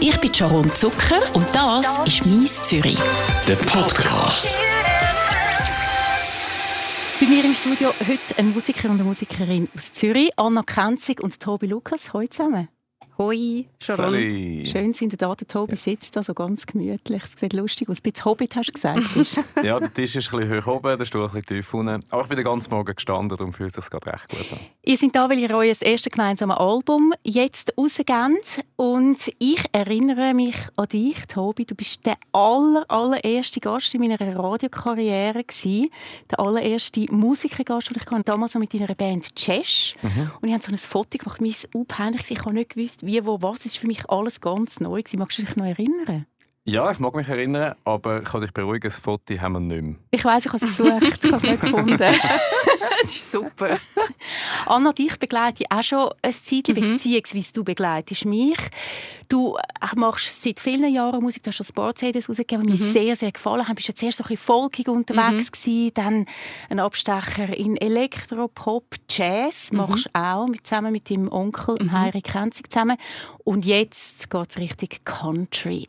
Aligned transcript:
Ich 0.00 0.16
bin 0.20 0.32
Sharon 0.32 0.70
Zucker 0.74 1.20
und 1.34 1.46
das 1.52 1.98
ist 2.06 2.24
«Mies 2.24 2.62
Zürich». 2.62 2.98
Der 3.48 3.56
Podcast. 3.56 4.56
Bei 7.20 7.26
mir 7.26 7.44
im 7.44 7.54
Studio 7.54 7.92
heute 8.06 8.38
ein 8.38 8.52
Musiker 8.52 8.90
und 8.90 8.94
eine 8.94 9.04
Musikerin 9.04 9.68
aus 9.74 9.92
Zürich, 9.92 10.30
Anna 10.36 10.62
Kenzig 10.62 11.20
und 11.20 11.40
Tobi 11.40 11.66
Lukas. 11.66 12.12
Hallo 12.12 12.26
zusammen. 12.28 12.68
Hoi, 13.20 13.66
Sharon. 13.80 14.64
Schön 14.64 14.94
sind 14.94 15.12
ihr 15.12 15.16
da. 15.18 15.34
Der 15.34 15.48
Tobi 15.48 15.72
Yes. 15.72 15.82
sitzt 15.82 16.14
da 16.14 16.22
so 16.22 16.34
ganz 16.34 16.64
gemütlich. 16.66 17.20
Es 17.24 17.32
sieht 17.32 17.52
lustig 17.52 17.88
aus. 17.88 17.98
Ein 17.98 18.02
bisschen 18.12 18.24
Hobbit 18.26 18.54
hast 18.54 18.68
du 18.68 18.72
gesagt. 18.74 19.16
ist. 19.16 19.40
Ja, 19.60 19.80
der 19.80 19.92
Tisch 19.92 20.14
ist 20.14 20.32
ein 20.32 20.38
bisschen 20.38 20.64
hoch 20.64 20.76
oben, 20.76 20.96
der 20.96 21.04
Stuhl 21.04 21.22
ein 21.22 21.26
bisschen 21.32 21.46
tief 21.46 21.74
unten. 21.74 22.04
Aber 22.10 22.22
ich 22.22 22.28
bin 22.28 22.36
den 22.36 22.44
ganzen 22.44 22.70
Morgen 22.70 22.94
gestanden, 22.94 23.36
darum 23.36 23.52
fühlt 23.52 23.70
es 23.70 23.74
sich 23.74 23.90
gerade 23.90 24.12
recht 24.12 24.28
gut 24.28 24.52
an. 24.52 24.60
ihr 24.84 24.96
seid 24.96 25.16
da, 25.16 25.28
weil 25.28 25.40
ihr 25.40 25.50
euer 25.50 25.74
erstes 25.80 26.12
gemeinsames 26.12 26.58
Album 26.58 27.12
jetzt 27.24 27.74
rausgebt. 27.76 28.64
Und 28.76 29.32
ich 29.40 29.64
erinnere 29.72 30.32
mich 30.32 30.54
an 30.76 30.86
dich, 30.86 31.16
Tobi. 31.26 31.64
Du 31.64 31.74
bist 31.74 32.06
der 32.06 32.18
aller, 32.30 32.84
allererste 32.86 33.58
Gast 33.58 33.92
in 33.96 34.00
meiner 34.00 34.20
Radiokarriere 34.20 35.42
gewesen. 35.42 35.90
Der 36.30 36.38
allererste 36.38 37.04
Musikergast, 37.10 37.90
den 37.90 37.96
ich 37.96 38.08
hatte. 38.08 38.22
Damals 38.22 38.54
noch 38.54 38.60
mit 38.60 38.72
deiner 38.72 38.94
Band 38.94 39.34
Chesh. 39.34 39.96
Und 40.40 40.46
ich 40.48 40.54
habe 40.54 40.62
so 40.62 40.70
ein 40.70 40.78
Foto 40.78 41.18
gemacht. 41.18 41.40
Es 41.42 41.66
peinlich. 41.88 42.30
Ich 42.30 42.44
habe 42.44 42.54
nicht 42.54 42.70
gewusst, 42.70 43.07
wie, 43.08 43.24
wo, 43.24 43.42
was. 43.42 43.66
Ist 43.66 43.78
für 43.78 43.86
mich 43.86 44.08
alles 44.08 44.40
ganz 44.40 44.78
neu. 44.80 45.02
gewesen. 45.02 45.18
Magst 45.18 45.38
du 45.38 45.42
dich 45.42 45.56
noch 45.56 45.64
erinnern? 45.64 46.26
Ja, 46.64 46.90
ich 46.90 46.98
mag 46.98 47.14
mich 47.14 47.26
erinnern, 47.28 47.74
aber 47.84 48.20
ich 48.20 48.28
kann 48.28 48.42
dich 48.42 48.52
beruhigen, 48.52 48.88
das 48.88 48.98
Foto 48.98 49.40
haben 49.40 49.54
wir 49.54 49.60
nicht 49.60 49.82
mehr. 49.82 49.96
Ich 50.10 50.22
weiß, 50.22 50.44
ich 50.44 50.52
habe 50.52 50.64
es 50.66 50.76
gesucht, 50.76 51.24
ich 51.24 51.32
habe 51.32 51.36
es 51.36 51.42
nicht 51.42 51.60
gefunden. 51.62 51.98
Es 53.04 53.14
ist 53.14 53.30
super. 53.30 53.78
Anna, 54.66 54.92
dich 54.92 55.16
begleite 55.18 55.62
ich 55.62 55.70
auch 55.70 55.82
schon 55.82 56.10
ein 56.20 56.32
Zeitchen, 56.32 56.74
beziehungsweise 56.74 57.52
du 57.52 57.64
begleitest 57.64 58.24
mich. 58.24 58.58
Du 59.28 59.56
äh, 59.56 59.60
machst 59.94 60.42
seit 60.42 60.58
vielen 60.58 60.92
Jahren 60.92 61.22
Musik, 61.22 61.42
du 61.42 61.48
hast 61.48 61.56
schon 61.56 61.66
Sport-CDs 61.66 62.28
rausgegeben, 62.28 62.66
die 62.66 62.72
mir 62.72 62.78
sehr, 62.78 63.14
sehr 63.14 63.30
gefallen 63.30 63.62
haben. 63.62 63.74
Du 63.74 63.74
bist 63.74 63.88
ja 63.88 63.94
zuerst 63.94 64.18
so 64.18 64.24
ein 64.24 64.28
bisschen 64.28 64.44
folkig 64.44 64.88
unterwegs 64.88 65.52
gewesen, 65.52 65.92
dann 65.94 66.26
ein 66.70 66.80
Abstecher 66.80 67.54
in 67.54 67.76
Elektro, 67.76 68.48
Pop, 68.48 68.94
Jazz 69.10 69.70
machst 69.72 70.06
du 70.06 70.18
auch, 70.18 70.46
mit, 70.46 70.66
zusammen 70.66 70.92
mit 70.92 71.10
deinem 71.10 71.30
Onkel, 71.30 71.76
mhm. 71.78 71.92
Heiri 71.92 72.22
Krenzig 72.22 72.72
zusammen. 72.72 72.96
Und 73.44 73.66
jetzt 73.66 74.30
geht 74.30 74.50
es 74.50 74.56
richtig 74.56 75.04
Country. 75.04 75.86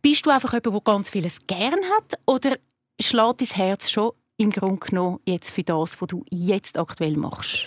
Bist 0.00 0.24
du 0.24 0.30
einfach 0.30 0.52
jemand, 0.52 0.74
der 0.74 0.80
ganz 0.80 1.10
vieles 1.10 1.46
gern 1.46 1.80
hat 1.96 2.18
oder 2.26 2.56
schlägt 3.00 3.40
dein 3.40 3.48
Herz 3.48 3.90
schon 3.90 4.12
im 4.36 4.50
Grunde 4.50 4.86
genommen 4.86 5.20
jetzt 5.26 5.50
für 5.50 5.62
das, 5.62 6.00
was 6.00 6.08
du 6.08 6.24
jetzt 6.30 6.78
aktuell 6.78 7.16
machst? 7.16 7.66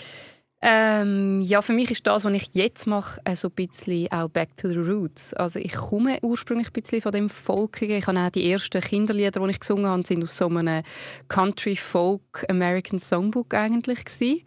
Ähm, 0.60 1.40
ja, 1.40 1.62
für 1.62 1.72
mich 1.72 1.88
ist 1.92 2.04
das, 2.04 2.24
was 2.24 2.32
ich 2.32 2.48
jetzt 2.52 2.88
mache, 2.88 3.20
äh, 3.24 3.36
so 3.36 3.46
ein 3.48 3.54
bisschen 3.54 4.10
auch 4.10 4.28
back 4.28 4.56
to 4.56 4.68
the 4.68 4.76
roots. 4.76 5.32
Also 5.34 5.60
ich 5.60 5.72
komme 5.72 6.18
ursprünglich 6.22 6.68
ein 6.68 6.72
bisschen 6.72 7.00
von 7.00 7.12
dem 7.12 7.28
Folkigen. 7.28 7.98
Ich 7.98 8.06
habe 8.08 8.18
auch 8.18 8.30
die 8.30 8.50
ersten 8.50 8.80
Kinderlieder, 8.80 9.40
die 9.40 9.50
ich 9.50 9.60
gesungen 9.60 9.86
habe, 9.86 10.04
sind 10.04 10.20
aus 10.20 10.36
so 10.36 10.48
einem 10.48 10.82
Country 11.28 11.76
Folk 11.76 12.44
American 12.48 12.98
Songbook 12.98 13.54
eigentlich 13.54 14.04
gewesen. 14.04 14.42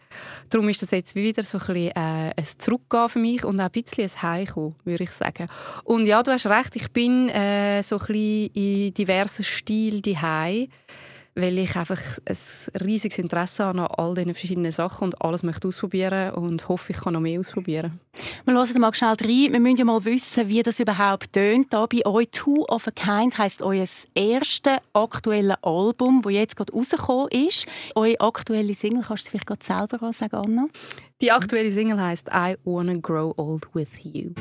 Darum 0.49 0.67
ist 0.67 0.81
das 0.81 0.91
jetzt 0.91 1.15
wieder 1.15 1.43
so 1.43 1.57
ein 1.59 1.65
bisschen 1.65 1.91
äh, 1.91 2.33
ein 2.35 2.45
Zurückgehen 2.57 3.09
für 3.09 3.19
mich 3.19 3.45
und 3.45 3.61
auch 3.61 3.65
ein 3.65 3.71
bisschen 3.71 4.03
ein 4.03 4.21
Heimkommen, 4.21 4.75
würde 4.83 5.05
ich 5.05 5.11
sagen. 5.11 5.47
Und 5.85 6.07
ja, 6.07 6.21
du 6.23 6.31
hast 6.31 6.45
recht, 6.45 6.75
ich 6.75 6.91
bin 6.91 7.29
äh, 7.29 7.81
so 7.83 7.95
ein 7.95 8.05
bisschen 8.05 8.47
in 8.53 8.93
diversen 8.93 9.45
Stilen 9.45 10.01
daheim 10.01 10.67
weil 11.35 11.57
ich 11.57 11.75
einfach 11.75 11.99
ein 12.25 12.81
riesiges 12.85 13.17
Interesse 13.17 13.63
habe 13.63 13.79
an 13.81 13.87
all 13.87 14.13
diesen 14.13 14.33
verschiedenen 14.33 14.71
Sachen 14.71 15.05
und 15.05 15.21
alles 15.21 15.43
möchte 15.43 15.67
ausprobieren 15.67 16.33
und 16.33 16.67
hoffe, 16.67 16.91
ich 16.91 16.99
kann 16.99 17.13
noch 17.13 17.21
mehr 17.21 17.39
ausprobieren. 17.39 17.99
Wir 18.45 18.53
hören 18.53 18.81
mal 18.81 18.93
schnell 18.93 19.09
rein. 19.09 19.53
Wir 19.53 19.59
müssen 19.59 19.77
ja 19.77 19.85
mal 19.85 20.03
wissen, 20.03 20.47
wie 20.49 20.61
das 20.61 20.79
überhaupt 20.79 21.33
tönt. 21.33 21.71
Da 21.73 21.85
bei 21.85 22.05
euch 22.05 22.29
«Two 22.31 22.65
of 22.67 22.87
a 22.87 22.91
Kind» 22.91 23.37
heisst 23.37 23.61
euer 23.61 23.85
erstes 24.13 24.77
aktuelles 24.93 25.57
Album, 25.61 26.21
das 26.21 26.33
jetzt 26.33 26.55
gerade 26.55 26.73
rausgekommen 26.73 27.29
ist. 27.29 27.65
Eure 27.95 28.19
aktuelle 28.19 28.73
Single, 28.73 29.03
kannst 29.07 29.27
du 29.27 29.31
vielleicht 29.31 29.47
gerade 29.47 29.63
selber 29.63 30.09
auch 30.09 30.13
sagen, 30.13 30.35
Anna? 30.35 30.67
Die 31.21 31.31
aktuelle 31.31 31.71
Single 31.71 31.99
heißt 31.99 32.29
«I 32.33 32.55
Wanna 32.65 32.95
Grow 32.95 33.33
Old 33.37 33.67
With 33.73 33.89
You». 34.03 34.31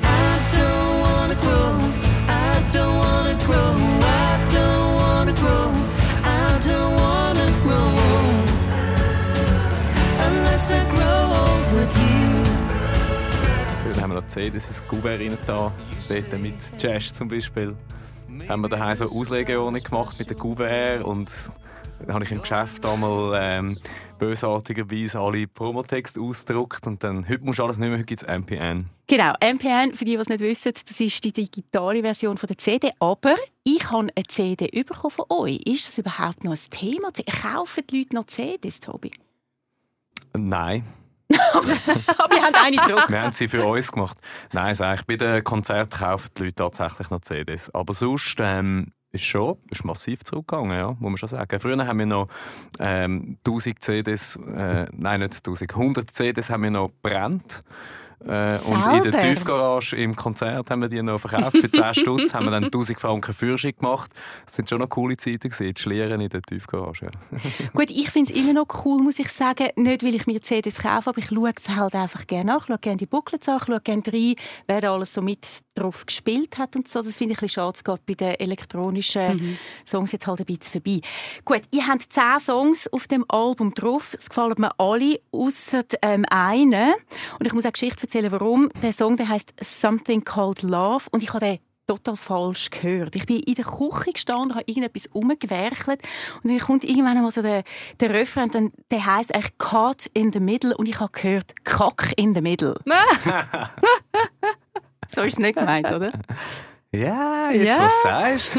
Dann 13.93 14.01
haben 14.01 14.09
wir 14.11 14.21
noch 14.21 14.27
CDs, 14.27 14.67
ein 14.67 14.87
Kuvert 14.87 15.19
rein 15.19 15.37
da, 15.45 15.71
dort 16.09 16.41
mit 16.41 16.55
Jazz 16.79 17.13
zum 17.13 17.27
Beispiel. 17.27 17.75
Haben 18.47 18.61
wir 18.61 18.69
daheim 18.69 18.95
so 18.95 19.05
Auslegeordnung 19.05 19.83
gemacht 19.83 20.17
mit 20.17 20.29
dem 20.29 20.37
Kuvert 20.37 21.03
und 21.03 21.29
dann 21.99 22.15
habe 22.15 22.23
ich 22.23 22.31
im 22.31 22.41
Geschäft 22.41 22.85
einmal 22.85 23.39
ähm, 23.39 23.77
bösartigerweise 24.17 25.19
alle 25.19 25.47
Promotexte 25.47 26.19
ausgedruckt 26.19 26.87
und 26.87 27.03
dann, 27.03 27.27
heute 27.27 27.43
musst 27.43 27.59
du 27.59 27.63
alles 27.63 27.77
nicht 27.77 27.89
mehr, 27.89 27.97
heute 27.97 28.05
gibt 28.05 28.23
es 28.23 28.27
MPN. 28.27 28.89
Genau, 29.07 29.33
MPN, 29.41 29.95
für 29.95 30.05
die, 30.05 30.11
die 30.11 30.17
es 30.17 30.29
nicht 30.29 30.39
wissen, 30.39 30.73
das 30.73 30.99
ist 30.99 31.23
die 31.23 31.31
digitale 31.31 32.01
Version 32.01 32.37
von 32.37 32.47
der 32.47 32.57
CD. 32.57 32.91
Aber 32.99 33.35
ich 33.63 33.89
habe 33.91 34.07
eine 34.15 34.25
CD 34.27 34.83
bekommen 34.83 35.11
von 35.11 35.25
euch. 35.29 35.59
Ist 35.65 35.87
das 35.87 35.97
überhaupt 35.97 36.43
noch 36.43 36.53
ein 36.53 36.59
Thema? 36.69 37.09
Kaufen 37.41 37.83
die 37.89 37.99
Leute 37.99 38.15
noch 38.15 38.25
CDs, 38.25 38.79
Tobi? 38.79 39.11
Nein, 40.33 40.85
Aber 42.17 42.35
ihr 42.35 42.43
habt 42.43 42.55
eine 42.63 42.77
gedruckt. 42.77 43.09
wir 43.09 43.21
haben 43.21 43.31
sie 43.31 43.47
für 43.47 43.65
uns 43.65 43.91
gemacht. 43.91 44.17
Nein, 44.51 44.75
sag 44.75 44.99
ich, 44.99 45.05
bei 45.05 45.15
den 45.15 45.43
Konzerten 45.43 45.97
kaufen 45.97 46.29
die 46.37 46.43
Leute 46.43 46.55
tatsächlich 46.55 47.09
noch 47.09 47.21
CDs. 47.21 47.69
Aber 47.73 47.93
sonst 47.93 48.37
ähm, 48.39 48.93
ist 49.11 49.23
schon 49.23 49.57
ist 49.69 49.83
massiv 49.83 50.23
zurückgegangen, 50.23 50.77
ja, 50.77 50.87
muss 50.91 50.99
man 50.99 51.17
schon 51.17 51.29
sagen. 51.29 51.59
Früher 51.59 51.85
haben 51.85 51.99
wir 51.99 52.05
noch 52.05 52.27
ähm, 52.79 53.37
1000 53.45 53.83
CDs, 53.83 54.35
äh, 54.37 54.87
nein, 54.91 55.19
nicht 55.19 55.35
1000, 55.35 55.73
100 55.73 56.09
CDs 56.09 56.49
haben 56.49 56.63
wir 56.63 56.71
noch 56.71 56.91
brennt. 57.01 57.63
Äh, 58.27 58.59
und 58.67 59.05
in 59.05 59.11
der? 59.11 59.21
Tiefgarage 59.21 59.95
im 59.95 60.15
Konzert 60.15 60.69
haben 60.69 60.81
wir 60.81 60.89
die 60.89 61.01
noch 61.01 61.19
verkauft. 61.19 61.57
Für 61.57 61.71
10 61.71 61.93
Stutz 61.93 62.33
haben 62.33 62.45
wir 62.45 62.51
dann 62.51 62.65
1000 62.65 62.99
Franken 62.99 63.33
Führerschein 63.33 63.73
gemacht. 63.75 64.11
Das 64.45 64.55
sind 64.55 64.69
schon 64.69 64.79
noch 64.79 64.89
coole 64.89 65.17
Zeiten 65.17 65.49
gewesen, 65.49 65.73
die 65.73 65.81
Schlieren 65.81 66.21
in 66.21 66.29
der 66.29 66.41
Tiefgarage. 66.41 67.05
Ja. 67.05 67.39
Gut, 67.73 67.89
ich 67.89 68.09
finde 68.11 68.31
es 68.33 68.39
immer 68.39 68.53
noch 68.53 68.85
cool, 68.85 69.01
muss 69.01 69.19
ich 69.19 69.29
sagen. 69.29 69.69
Nicht, 69.75 70.03
weil 70.03 70.15
ich 70.15 70.27
mir 70.27 70.41
CDs 70.41 70.77
kaufe, 70.77 71.09
aber 71.09 71.17
ich 71.17 71.29
schaue 71.29 71.51
es 71.55 71.69
halt 71.69 71.95
einfach 71.95 72.27
gerne 72.27 72.45
nach. 72.45 72.61
Ich 72.61 72.67
schaue 72.67 72.77
gerne 72.77 72.97
die 72.97 73.05
Booklets 73.05 73.49
an, 73.49 73.57
ich 73.59 73.65
schaue 73.65 73.81
gerne 73.81 74.03
rein, 74.07 74.35
wer 74.67 74.81
da 74.81 74.93
alles 74.93 75.13
so 75.13 75.21
mit 75.21 75.47
drauf 75.73 76.05
gespielt 76.05 76.57
hat 76.57 76.75
und 76.75 76.87
so. 76.87 77.01
Das 77.01 77.15
finde 77.15 77.33
ich 77.33 77.39
ein 77.39 77.47
bisschen 77.47 77.61
schade. 77.61 77.77
Es 77.77 77.83
geht 77.83 78.05
bei 78.05 78.13
den 78.13 78.39
elektronischen 78.39 79.57
Songs 79.85 80.11
jetzt 80.11 80.27
halt 80.27 80.39
ein 80.39 80.45
bisschen 80.45 80.81
vorbei. 80.81 81.01
Gut, 81.45 81.61
ihr 81.71 81.87
habt 81.87 82.11
zehn 82.11 82.39
Songs 82.39 82.87
auf 82.91 83.07
dem 83.07 83.25
Album 83.29 83.73
drauf. 83.73 84.15
Es 84.17 84.29
gefallen 84.29 84.55
mir 84.57 84.71
alle, 84.79 85.19
außer 85.31 85.83
ähm, 86.01 86.25
einen. 86.29 86.93
Und 87.39 87.45
ich 87.45 87.53
muss 87.53 87.65
auch 87.65 87.71
Geschichte 87.71 88.07
erzählen, 88.11 88.31
warum. 88.33 88.69
Der 88.81 88.91
Song 88.91 89.15
der 89.15 89.29
heißt 89.29 89.53
«Something 89.61 90.25
Called 90.25 90.63
Love» 90.63 91.05
und 91.11 91.23
ich 91.23 91.29
habe 91.33 91.45
den 91.45 91.59
total 91.87 92.17
falsch 92.17 92.69
gehört. 92.69 93.15
Ich 93.15 93.25
bin 93.25 93.39
in 93.39 93.55
der 93.55 93.63
Küche 93.63 94.11
gestanden, 94.11 94.53
habe 94.53 94.65
irgendetwas 94.67 95.07
umgewerkelt 95.07 96.01
und 96.43 96.51
dann 96.51 96.59
kommt 96.59 96.83
irgendwann 96.83 97.15
einmal 97.15 97.31
so 97.31 97.41
der, 97.41 97.63
der 98.01 98.09
Refrain, 98.09 98.45
und 98.45 98.55
dann, 98.55 98.71
der 98.91 99.05
heisst 99.05 99.33
eigentlich 99.33 99.57
«Cut 99.57 100.07
in 100.13 100.33
the 100.33 100.41
middle» 100.41 100.75
und 100.75 100.89
ich 100.89 100.99
habe 100.99 101.09
gehört 101.13 101.53
«Kack 101.63 102.11
in 102.17 102.35
the 102.35 102.41
middle». 102.41 102.75
so 105.07 105.21
ist 105.21 105.33
es 105.33 105.39
nicht 105.39 105.55
gemeint, 105.57 105.89
oder? 105.89 106.11
Ja, 106.91 107.51
jetzt 107.51 107.65
Ja. 107.65 107.85
was 107.85 108.01
sagst 108.01 108.49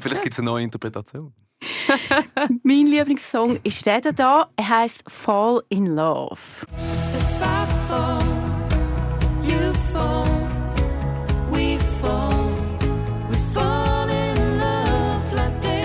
Vielleicht 0.00 0.22
gibt 0.22 0.34
es 0.34 0.38
eine 0.38 0.50
neue 0.50 0.64
Interpretation. 0.64 1.32
mein 2.62 2.86
Lieblingssong 2.86 3.58
ist 3.62 3.86
der 3.86 4.00
da. 4.00 4.50
Er 4.56 4.68
heißt 4.68 5.02
«Fall 5.10 5.62
in 5.70 5.86
Love». 5.86 6.36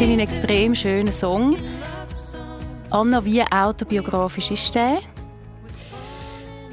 Finde 0.03 0.21
ich 0.21 0.29
einen 0.29 0.37
extrem 0.37 0.75
schönen 0.75 1.13
Song. 1.13 1.55
Anna, 2.89 3.23
wie 3.23 3.41
autobiografisch 3.41 4.51
ist 4.51 4.75
der? 4.75 4.99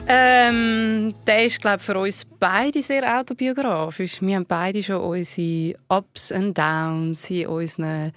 Ähm, 0.08 1.14
der 1.24 1.44
ist, 1.44 1.60
glaube 1.60 1.78
für 1.78 1.96
uns 1.96 2.26
beide 2.40 2.82
sehr 2.82 3.20
autobiografisch. 3.20 4.20
Wir 4.20 4.34
haben 4.34 4.46
beide 4.46 4.82
schon 4.82 4.96
unsere 4.96 5.78
Ups 5.88 6.32
und 6.32 6.58
Downs 6.58 7.30
in 7.30 7.46
unseren 7.46 8.10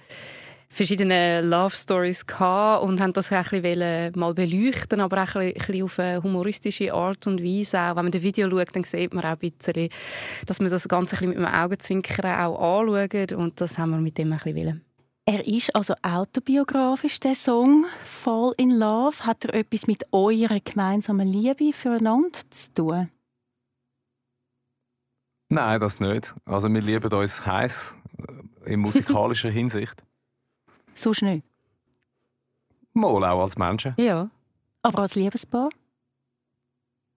verschiedenen 0.68 1.48
Love 1.48 1.76
Stories 1.76 2.26
gehabt 2.26 2.82
und 2.82 3.00
haben 3.00 3.12
das 3.12 3.30
ein 3.30 3.44
bisschen 3.44 4.12
mal 4.16 4.34
beleuchten, 4.34 5.00
aber 5.00 5.22
auch 5.22 5.36
ein 5.36 5.52
bisschen 5.52 5.84
auf 5.84 5.96
eine 6.00 6.24
humoristische 6.24 6.92
Art 6.92 7.24
und 7.28 7.40
Weise. 7.40 7.78
Auch 7.78 7.94
wenn 7.94 8.06
man 8.06 8.10
das 8.10 8.22
Video 8.22 8.50
schaut, 8.50 8.74
dann 8.74 8.82
sieht 8.82 9.14
man 9.14 9.24
auch 9.24 9.40
ein 9.40 9.52
bisschen, 9.52 9.90
dass 10.44 10.58
man 10.58 10.70
das 10.70 10.88
Ganze 10.88 11.14
ein 11.14 11.20
bisschen 11.20 11.28
mit 11.28 11.38
einem 11.38 11.64
Augenzwinkern 11.64 12.40
auch 12.40 12.80
anschaut 12.80 13.30
und 13.30 13.60
das 13.60 13.78
haben 13.78 13.90
wir 13.92 13.98
mit 13.98 14.18
dem 14.18 14.32
ein 14.32 14.40
bisschen. 14.42 14.84
Er 15.26 15.46
ist 15.46 15.74
also 15.74 15.94
autobiografisch, 16.02 17.18
der 17.18 17.34
Song 17.34 17.86
«Fall 18.04 18.52
in 18.58 18.70
Love». 18.70 19.24
Hat 19.24 19.44
er 19.46 19.54
etwas 19.54 19.86
mit 19.86 20.04
eurer 20.12 20.60
gemeinsamen 20.60 21.26
Liebe 21.26 21.72
füreinander 21.72 22.38
zu 22.50 22.74
tun? 22.74 23.10
Nein, 25.48 25.80
das 25.80 25.98
nicht. 26.00 26.34
Also 26.44 26.68
wir 26.68 26.82
lieben 26.82 27.10
uns 27.12 27.46
heiß 27.46 27.96
äh, 28.66 28.72
in 28.74 28.80
musikalischer 28.80 29.48
Hinsicht. 29.60 30.02
Sonst 30.92 31.22
nicht. 31.22 31.46
Mal 32.92 33.24
auch 33.24 33.40
als 33.42 33.56
Menschen. 33.56 33.94
Ja, 33.96 34.28
Aber 34.82 34.98
als 35.00 35.14
Liebespaar? 35.14 35.70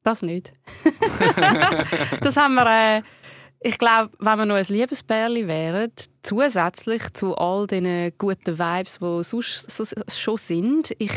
das 0.04 0.22
nicht. 0.22 0.54
das 2.22 2.38
haben 2.38 2.56
wir... 2.56 2.66
Äh, 3.00 3.04
ich 3.68 3.78
glaube, 3.78 4.12
wenn 4.20 4.38
wir 4.38 4.46
noch 4.46 4.56
ein 4.56 4.66
Liebespärli 4.70 5.46
wären, 5.46 5.92
zusätzlich 6.24 7.04
zu 7.14 7.36
all 7.36 7.68
diesen 7.68 8.14
guten 8.18 8.58
Vibes, 8.58 9.00
die 9.00 9.24
sonst 9.24 9.70
so, 9.70 9.84
schon 10.08 10.38
sind, 10.38 10.96
ich, 10.98 11.12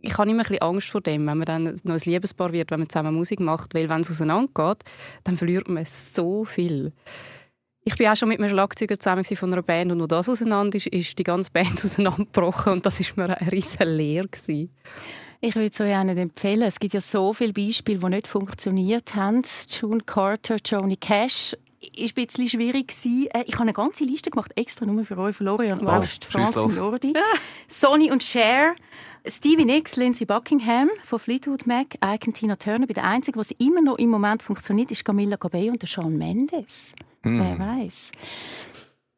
ich 0.00 0.18
habe 0.18 0.28
immer 0.28 0.42
ein 0.42 0.46
bisschen 0.46 0.60
Angst 0.60 0.90
vor 0.90 1.00
dem, 1.00 1.26
wenn 1.26 1.38
man 1.38 1.46
dann 1.46 1.80
noch 1.82 1.94
ein 1.94 2.00
Liebespaar 2.04 2.52
wird, 2.52 2.70
wenn 2.70 2.80
man 2.80 2.90
zusammen 2.90 3.14
Musik 3.14 3.40
macht, 3.40 3.72
weil 3.74 3.88
wenn 3.88 4.02
es 4.02 4.10
auseinandergeht, 4.10 4.84
dann 5.24 5.38
verliert 5.38 5.66
man 5.70 5.86
so 5.86 6.44
viel. 6.44 6.92
Ich 7.84 7.96
bin 7.96 8.06
auch 8.08 8.16
schon 8.16 8.28
mit 8.28 8.38
einem 8.38 8.50
Schlagzeuger 8.50 8.98
zusammen 8.98 9.24
von 9.24 9.52
einer 9.52 9.62
Band 9.62 9.92
und 9.92 9.98
nur 9.98 10.08
das 10.08 10.28
auseinander 10.28 10.76
ist, 10.76 10.88
ist 10.88 11.18
die 11.18 11.24
ganze 11.24 11.50
Band 11.50 11.72
auseinandergebrochen 11.84 12.74
und 12.74 12.86
das 12.86 13.00
ist 13.00 13.16
mir 13.16 13.34
eine 13.34 13.50
riesige 13.50 13.84
Lehre. 13.86 14.28
Ich 15.40 15.54
würde 15.54 15.70
es 15.72 15.80
euch 15.80 15.94
auch 15.94 16.04
nicht 16.04 16.18
empfehlen. 16.18 16.62
Es 16.62 16.78
gibt 16.78 16.94
ja 16.94 17.00
so 17.00 17.32
viele 17.32 17.52
Beispiele, 17.54 17.98
die 17.98 18.08
nicht 18.08 18.26
funktioniert 18.26 19.14
haben. 19.14 19.42
June 19.68 20.00
Carter, 20.04 20.56
Johnny 20.64 20.96
Cash 20.96 21.54
ist 21.96 22.16
ein 22.16 22.26
bisschen 22.26 22.48
schwierig 22.48 22.88
gewesen. 22.88 23.28
Äh, 23.32 23.44
Ich 23.46 23.54
habe 23.54 23.62
eine 23.62 23.72
ganze 23.72 24.04
Liste 24.04 24.30
gemacht, 24.30 24.52
extra 24.56 24.86
nur 24.86 25.04
für 25.04 25.16
euch, 25.18 25.36
Florian 25.36 25.80
Wow. 25.84 26.04
Francine 26.26 26.62
los. 26.64 26.78
Lordi, 26.78 27.12
Sonny 27.68 28.10
und 28.10 28.22
Cher, 28.22 28.74
Stevie 29.26 29.64
Nicks, 29.64 29.96
Lindsay 29.96 30.26
Buckingham 30.26 30.90
von 31.02 31.18
Fleetwood 31.18 31.66
Mac, 31.66 31.94
Ike 32.04 32.32
Tina 32.32 32.56
Turner. 32.56 32.86
Bei 32.86 32.94
der 32.94 33.04
einzige, 33.04 33.38
was 33.38 33.50
immer 33.52 33.80
noch 33.80 33.96
im 33.98 34.10
Moment 34.10 34.42
funktioniert, 34.42 34.90
ist 34.90 35.04
Camilla 35.04 35.36
Cabello 35.36 35.72
und 35.72 35.80
der 35.82 35.86
Shawn 35.86 36.16
Mendes. 36.18 36.94
Hm. 37.22 37.40
Wer 37.40 37.58
weiß? 37.58 38.12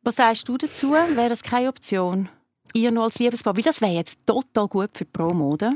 Was 0.03 0.17
sagst 0.17 0.49
du 0.49 0.57
dazu? 0.57 0.93
Wäre 0.93 1.29
das 1.29 1.43
keine 1.43 1.69
Option? 1.69 2.29
Ihr 2.73 2.91
noch 2.93 3.05
als 3.05 3.19
Liebespaar? 3.19 3.57
Weil 3.57 3.65
das 3.65 3.81
wäre 3.81 3.93
jetzt 3.95 4.19
total 4.27 4.69
gut 4.69 4.91
für 4.95 5.05
die 5.05 5.11
Promo, 5.11 5.51
oder? 5.51 5.75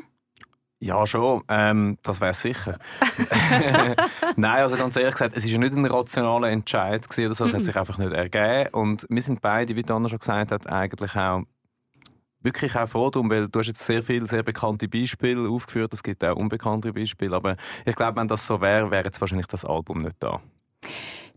Ja, 0.82 1.06
schon. 1.06 1.42
Ähm, 1.48 1.98
das 2.02 2.22
wäre 2.22 2.32
sicher. 2.32 2.78
Nein, 4.36 4.60
also 4.60 4.78
ganz 4.78 4.96
ehrlich 4.96 5.12
gesagt, 5.12 5.36
es 5.36 5.44
war 5.44 5.52
ja 5.52 5.58
nicht 5.58 5.74
ein 5.74 5.84
rationaler 5.84 6.48
Entscheid 6.50 7.06
gewesen. 7.06 7.32
Es 7.32 7.54
hat 7.54 7.64
sich 7.64 7.76
einfach 7.76 7.98
nicht 7.98 8.12
ergeben. 8.12 8.70
Und 8.72 9.06
wir 9.10 9.20
sind 9.20 9.42
beide, 9.42 9.76
wie 9.76 9.84
Anna 9.90 10.08
schon 10.08 10.18
gesagt 10.18 10.52
hat, 10.52 10.66
eigentlich 10.66 11.14
auch 11.16 11.42
wirklich 12.42 12.74
auch 12.76 12.88
froh 12.88 13.10
drum, 13.10 13.28
weil 13.28 13.48
du 13.48 13.58
hast 13.58 13.66
jetzt 13.66 13.84
sehr 13.84 14.02
viele 14.02 14.26
sehr 14.26 14.42
bekannte 14.42 14.88
Beispiele 14.88 15.50
aufgeführt. 15.50 15.92
Es 15.92 16.02
gibt 16.02 16.24
auch 16.24 16.36
unbekannte 16.36 16.94
Beispiele. 16.94 17.36
Aber 17.36 17.56
ich 17.84 17.94
glaube, 17.94 18.18
wenn 18.18 18.28
das 18.28 18.46
so 18.46 18.62
wäre, 18.62 18.90
wäre 18.90 19.04
jetzt 19.04 19.20
wahrscheinlich 19.20 19.48
das 19.48 19.66
Album 19.66 20.00
nicht 20.00 20.16
da. 20.20 20.40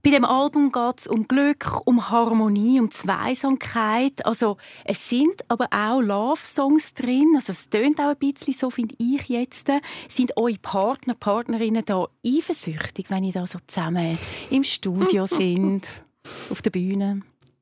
Bei 0.06 0.12
dem 0.12 0.26
Album 0.26 0.74
geht 0.74 1.00
es 1.00 1.08
um 1.08 1.30
Glück, 1.30 1.80
um 1.86 2.10
Harmonie, 2.10 2.78
um 2.82 2.92
Zweisamkeit. 2.92 4.26
Also, 4.26 4.58
es 4.84 5.08
sind 5.08 5.42
aber 5.48 5.70
auch 5.72 6.02
Love-Songs 6.02 6.94
drin. 6.94 7.32
Also, 7.38 7.54
es 7.54 7.70
tönt 7.70 8.02
auch 8.02 8.10
ein 8.10 8.18
bisschen 8.18 8.54
so, 8.54 8.70
finde 8.70 8.96
ich 8.98 9.30
jetzt. 9.30 9.72
Sind 10.10 10.36
eure 10.36 10.58
Partner, 10.62 11.14
Partnerinnen 11.14 11.86
da 11.86 12.10
eifersüchtig, 12.28 13.10
wenn 13.12 13.24
ihr 13.24 13.32
da 13.32 13.48
so 13.48 13.60
zusammen 13.66 14.18
im 14.50 14.66
Studio 14.66 15.26
sind, 15.28 15.88
auf 16.50 16.62
der 16.62 16.72
Bühne? 16.72 17.22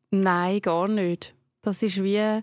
Nein, 0.09 0.61
gar 0.61 0.87
nicht. 0.87 1.35
Das 1.61 1.83
ist 1.83 2.03
wie 2.03 2.41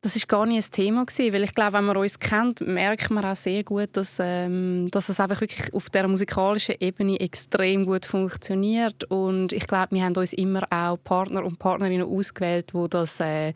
das 0.00 0.14
ist 0.14 0.28
gar 0.28 0.46
nicht 0.46 0.64
ein 0.64 0.72
Thema 0.72 1.04
gewesen, 1.04 1.32
weil 1.32 1.42
ich 1.42 1.54
glaube, 1.54 1.72
wenn 1.72 1.84
man 1.84 1.96
uns 1.96 2.18
kennt, 2.20 2.60
merkt 2.60 3.10
man 3.10 3.24
auch 3.24 3.34
sehr 3.34 3.64
gut, 3.64 3.88
dass, 3.92 4.18
ähm, 4.20 4.88
dass 4.92 5.08
es 5.08 5.18
einfach 5.18 5.40
wirklich 5.40 5.74
auf 5.74 5.90
der 5.90 6.06
musikalischen 6.06 6.76
Ebene 6.78 7.18
extrem 7.18 7.84
gut 7.84 8.06
funktioniert 8.06 9.04
und 9.04 9.52
ich 9.52 9.66
glaube, 9.66 9.96
wir 9.96 10.04
haben 10.04 10.16
uns 10.16 10.32
immer 10.32 10.62
auch 10.70 10.98
Partner 11.02 11.44
und 11.44 11.58
Partnerinnen 11.58 12.06
ausgewählt, 12.06 12.74
wo 12.74 12.86
das 12.86 13.18
äh, 13.20 13.54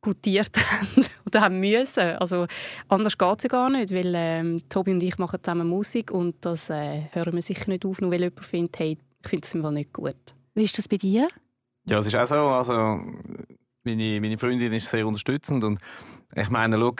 gutiert 0.00 0.52
haben 0.56 1.06
oder 1.26 1.40
haben 1.40 1.60
müssen. 1.60 2.16
Also 2.18 2.46
anders 2.88 3.18
geht 3.18 3.38
es 3.38 3.44
ja 3.44 3.48
gar 3.48 3.68
nicht, 3.68 3.92
weil 3.92 4.12
ähm, 4.14 4.58
Tobi 4.68 4.92
und 4.92 5.02
ich 5.02 5.18
machen 5.18 5.40
zusammen 5.42 5.68
Musik 5.68 6.12
und 6.12 6.36
das 6.42 6.70
äh, 6.70 7.02
hören 7.12 7.34
wir 7.34 7.42
sicher 7.42 7.68
nicht 7.68 7.84
auf, 7.84 8.00
nur 8.00 8.12
weil 8.12 8.22
jemand 8.22 8.44
findet, 8.44 8.78
hey, 8.78 8.98
ich 9.22 9.28
finde 9.28 9.42
das 9.42 9.54
einfach 9.54 9.72
nicht 9.72 9.92
gut. 9.92 10.16
Wie 10.54 10.64
ist 10.64 10.78
das 10.78 10.88
bei 10.88 10.96
dir? 10.96 11.28
Ja, 11.86 11.98
es 11.98 12.06
ist 12.06 12.14
auch 12.14 12.24
so. 12.24 12.36
Also, 12.36 13.00
meine, 13.84 14.20
meine 14.20 14.38
Freundin 14.38 14.72
ist 14.72 14.88
sehr 14.88 15.06
unterstützend 15.06 15.64
und 15.64 15.78
ich 16.34 16.50
meine, 16.50 16.78
schau, 16.78 16.94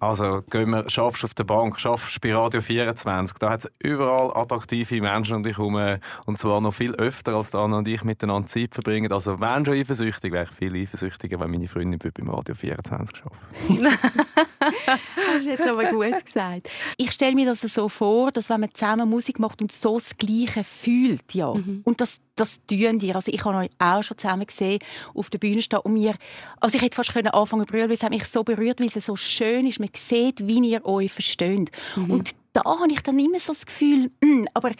also 0.00 0.42
wir, 0.48 0.84
schaffst 0.88 1.24
auf 1.24 1.34
der 1.34 1.44
Bank, 1.44 1.78
schaffst 1.80 2.20
bei 2.20 2.32
Radio 2.32 2.60
24, 2.60 3.36
da 3.38 3.50
hat 3.50 3.64
es 3.64 3.70
überall 3.80 4.30
attraktive 4.36 5.00
Menschen 5.00 5.36
um 5.36 5.42
dich 5.42 5.58
herum 5.58 5.98
und 6.24 6.38
zwar 6.38 6.60
noch 6.60 6.74
viel 6.74 6.94
öfter, 6.94 7.34
als 7.34 7.54
Anna 7.54 7.78
und 7.78 7.88
ich 7.88 8.04
miteinander 8.04 8.46
Zeit 8.46 8.74
verbringen. 8.74 9.12
Also 9.12 9.40
wenn 9.40 9.64
schon 9.64 9.74
eifersüchtig, 9.74 10.32
wäre 10.32 10.44
ich 10.44 10.50
viel 10.50 10.76
eifersüchtiger, 10.76 11.40
wenn 11.40 11.50
meine 11.50 11.66
Freundin 11.66 11.98
beim 11.98 12.30
Radio 12.30 12.54
24 12.54 13.22
arbeitet. 13.24 13.98
Das 15.32 15.42
ist 15.42 15.46
jetzt 15.46 15.66
aber 15.66 15.84
gut 15.90 16.24
gesagt. 16.24 16.68
Ich 16.96 17.12
stelle 17.12 17.34
mir 17.34 17.46
das 17.46 17.60
so 17.60 17.88
vor, 17.88 18.32
dass 18.32 18.48
wenn 18.50 18.60
man 18.60 18.72
zusammen 18.72 19.08
Musik 19.08 19.38
macht 19.38 19.60
und 19.60 19.72
so 19.72 19.94
das 19.94 20.16
Gleiche 20.16 20.64
fühlt, 20.64 21.34
ja. 21.34 21.48
Und 21.48 22.00
das, 22.00 22.20
das 22.34 22.64
tun 22.66 22.98
die. 22.98 23.12
Also 23.12 23.32
ich 23.32 23.44
habe 23.44 23.56
euch 23.58 23.70
auch 23.78 24.02
schon 24.02 24.18
zusammen 24.18 24.46
gesehen, 24.46 24.80
auf 25.14 25.30
der 25.30 25.38
Bühne 25.38 25.60
stehen 25.62 25.80
und 25.80 25.92
mir, 25.92 26.14
also 26.60 26.76
ich 26.76 26.82
hätte 26.82 26.96
fast 26.96 27.12
können 27.12 27.28
anfangen 27.28 27.66
zu 27.66 27.72
brüllen, 27.72 27.88
weil 27.88 27.96
es 27.96 28.02
hat 28.02 28.10
mich 28.10 28.24
so 28.24 28.44
berührt, 28.44 28.80
weil 28.80 28.90
es 28.92 29.04
so 29.04 29.16
schön 29.16 29.66
ist. 29.66 29.80
Man 29.80 29.90
sieht, 29.94 30.46
wie 30.46 30.58
ihr 30.70 30.84
euch 30.84 31.12
versteht. 31.12 31.70
Und 31.96 32.30
da 32.52 32.64
habe 32.64 32.90
ich 32.90 33.00
dann 33.02 33.18
immer 33.18 33.38
so 33.38 33.52
das 33.52 33.66
Gefühl, 33.66 34.10
mm, 34.20 34.46
aber 34.54 34.72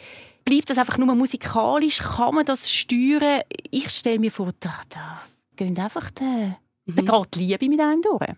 bleibt 0.44 0.70
das 0.70 0.78
einfach 0.78 0.98
nur 0.98 1.14
musikalisch? 1.14 1.98
Kann 1.98 2.34
man 2.34 2.44
das 2.44 2.70
steuern? 2.70 3.42
Ich 3.70 3.90
stelle 3.90 4.18
mir 4.18 4.30
vor, 4.30 4.52
da, 4.60 4.74
da 4.88 5.22
geht 5.56 5.78
einfach 5.78 6.10
der, 6.10 6.58
da 6.86 7.02
geht 7.02 7.34
die 7.34 7.38
Liebe 7.40 7.68
mit 7.68 7.80
einem 7.80 8.02
durch. 8.02 8.34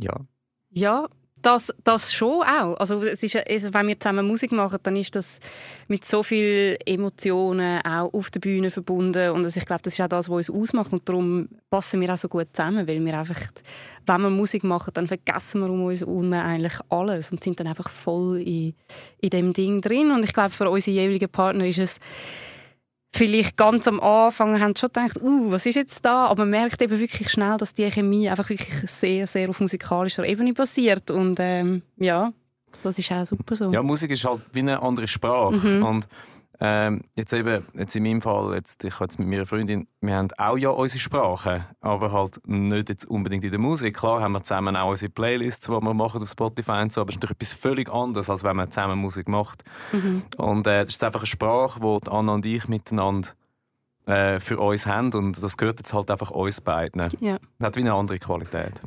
Ja. 0.00 0.20
Ja, 0.74 1.06
das, 1.42 1.74
das 1.82 2.12
schon 2.14 2.42
auch. 2.42 2.76
Also, 2.76 3.02
es 3.02 3.22
ist, 3.22 3.36
also 3.36 3.74
wenn 3.74 3.88
wir 3.88 3.98
zusammen 3.98 4.26
Musik 4.26 4.52
machen, 4.52 4.78
dann 4.82 4.96
ist 4.96 5.14
das 5.14 5.40
mit 5.88 6.04
so 6.04 6.22
vielen 6.22 6.76
Emotionen 6.86 7.80
auch 7.84 8.14
auf 8.14 8.30
der 8.30 8.40
Bühne 8.40 8.70
verbunden. 8.70 9.30
Und 9.32 9.44
also 9.44 9.58
ich 9.58 9.66
glaube, 9.66 9.82
das 9.82 9.94
ist 9.94 10.00
auch 10.00 10.08
das, 10.08 10.30
was 10.30 10.48
uns 10.48 10.50
ausmacht. 10.50 10.92
Und 10.92 11.08
darum 11.08 11.48
passen 11.68 12.00
wir 12.00 12.12
auch 12.14 12.18
so 12.18 12.28
gut 12.28 12.48
zusammen, 12.52 12.86
weil 12.86 13.04
wir 13.04 13.18
einfach, 13.18 13.40
wenn 14.06 14.20
wir 14.22 14.30
Musik 14.30 14.62
machen, 14.64 14.92
dann 14.94 15.08
vergessen 15.08 15.62
wir 15.62 15.70
um 15.70 15.84
uns 15.84 16.00
herum 16.00 16.32
eigentlich 16.32 16.78
alles 16.88 17.32
und 17.32 17.42
sind 17.42 17.58
dann 17.58 17.66
einfach 17.66 17.90
voll 17.90 18.40
in, 18.40 18.74
in 19.20 19.30
dem 19.30 19.52
Ding 19.52 19.80
drin. 19.80 20.12
Und 20.12 20.24
ich 20.24 20.32
glaube, 20.32 20.50
für 20.50 20.70
unsere 20.70 20.96
jeweiligen 20.96 21.28
Partner 21.28 21.66
ist 21.66 21.78
es 21.78 22.00
vielleicht 23.14 23.56
ganz 23.56 23.86
am 23.86 24.00
Anfang 24.00 24.60
haben 24.60 24.74
sie 24.74 24.80
schon 24.80 24.90
gedacht, 24.92 25.22
uh, 25.22 25.50
was 25.50 25.66
ist 25.66 25.74
jetzt 25.74 26.04
da? 26.04 26.26
Aber 26.26 26.42
man 26.42 26.50
merkt 26.50 26.80
eben 26.80 26.98
wirklich 26.98 27.30
schnell, 27.30 27.56
dass 27.58 27.74
die 27.74 27.90
Chemie 27.90 28.28
einfach 28.28 28.48
wirklich 28.48 28.90
sehr, 28.90 29.26
sehr 29.26 29.50
auf 29.50 29.60
musikalischer 29.60 30.26
Ebene 30.26 30.52
basiert. 30.52 31.10
Und 31.10 31.38
ähm, 31.38 31.82
ja, 31.96 32.32
das 32.82 32.98
ist 32.98 33.12
auch 33.12 33.24
super 33.24 33.54
so. 33.54 33.70
Ja, 33.70 33.82
Musik 33.82 34.10
ist 34.10 34.24
halt 34.24 34.40
wie 34.52 34.60
eine 34.60 34.82
andere 34.82 35.08
Sprache. 35.08 35.54
Mhm. 35.54 35.82
Und 35.84 36.08
ähm, 36.64 37.02
jetzt 37.16 37.32
eben, 37.32 37.66
jetzt 37.74 37.96
in 37.96 38.04
meinem 38.04 38.20
Fall, 38.20 38.54
jetzt, 38.54 38.84
ich 38.84 38.94
habe 38.94 39.06
jetzt 39.06 39.18
mit 39.18 39.26
meiner 39.26 39.46
Freundin, 39.46 39.88
wir 40.00 40.14
haben 40.14 40.28
auch 40.38 40.56
ja 40.56 40.68
unsere 40.68 41.00
Sprache, 41.00 41.66
aber 41.80 42.12
halt 42.12 42.38
nicht 42.46 42.88
jetzt 42.88 43.04
unbedingt 43.04 43.42
in 43.42 43.50
der 43.50 43.58
Musik. 43.58 43.96
Klar 43.96 44.22
haben 44.22 44.30
wir 44.30 44.44
zusammen 44.44 44.76
auch 44.76 44.90
unsere 44.90 45.10
Playlists, 45.10 45.66
die 45.66 45.72
wir 45.72 45.94
machen 45.94 46.22
auf 46.22 46.30
Spotify 46.30 46.82
und 46.82 46.92
so, 46.92 47.00
aber 47.00 47.08
es 47.08 47.16
ist 47.16 47.22
natürlich 47.22 47.36
etwas 47.36 47.52
völlig 47.52 47.92
anderes, 47.92 48.30
als 48.30 48.44
wenn 48.44 48.54
man 48.54 48.70
zusammen 48.70 48.96
Musik 48.96 49.28
macht. 49.28 49.64
Mhm. 49.90 50.22
Und 50.36 50.68
äh, 50.68 50.84
das 50.84 50.90
ist 50.90 51.02
einfach 51.02 51.22
eine 51.22 51.26
Sprache, 51.26 51.80
die 51.80 52.08
Anna 52.08 52.34
und 52.34 52.46
ich 52.46 52.68
miteinander 52.68 53.30
äh, 54.06 54.38
für 54.38 54.60
uns 54.60 54.86
haben 54.86 55.12
und 55.14 55.42
das 55.42 55.56
gehört 55.56 55.80
jetzt 55.80 55.92
halt 55.92 56.12
einfach 56.12 56.30
uns 56.30 56.60
beiden. 56.60 57.02
Ja. 57.18 57.38
Das 57.58 57.66
hat 57.66 57.76
wie 57.76 57.80
eine 57.80 57.94
andere 57.94 58.20
Qualität. 58.20 58.80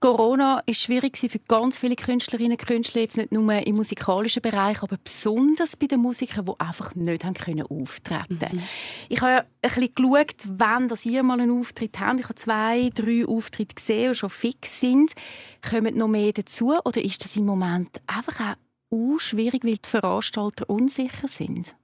Corona 0.00 0.60
ist 0.66 0.82
schwierig 0.82 1.16
für 1.16 1.38
ganz 1.48 1.78
viele 1.78 1.96
Künstlerinnen 1.96 2.52
und 2.52 2.66
Künstler, 2.66 3.00
jetzt 3.00 3.16
nicht 3.16 3.32
nur 3.32 3.52
im 3.66 3.76
musikalischen 3.76 4.42
Bereich, 4.42 4.82
aber 4.82 4.98
besonders 5.02 5.76
bei 5.76 5.86
den 5.86 6.00
Musikern, 6.00 6.44
die 6.44 6.60
einfach 6.60 6.94
nicht 6.94 7.24
haben 7.24 7.34
können 7.34 7.66
auftreten 7.66 8.62
Ich 9.08 9.20
habe 9.20 9.32
ja 9.32 9.38
ein 9.40 9.46
bisschen 9.62 9.94
geschaut, 9.94 10.44
wenn 10.46 10.88
das 10.88 11.06
ihr 11.06 11.22
mal 11.22 11.40
einen 11.40 11.58
Auftritt 11.58 11.98
habt. 11.98 12.20
Ich 12.20 12.24
habe 12.24 12.34
zwei, 12.34 12.90
drei 12.94 13.26
Auftritte 13.26 13.74
gesehen, 13.74 14.12
die 14.12 14.18
schon 14.18 14.30
fix 14.30 14.80
sind. 14.80 15.12
Kommen 15.68 15.96
noch 15.96 16.08
mehr 16.08 16.32
dazu 16.32 16.74
oder 16.84 17.02
ist 17.02 17.24
das 17.24 17.36
im 17.36 17.46
Moment 17.46 18.00
einfach 18.06 18.56
auch 18.90 19.18
schwierig, 19.18 19.64
weil 19.64 19.76
die 19.76 19.88
Veranstalter 19.88 20.68
unsicher 20.68 21.28
sind? 21.28 21.74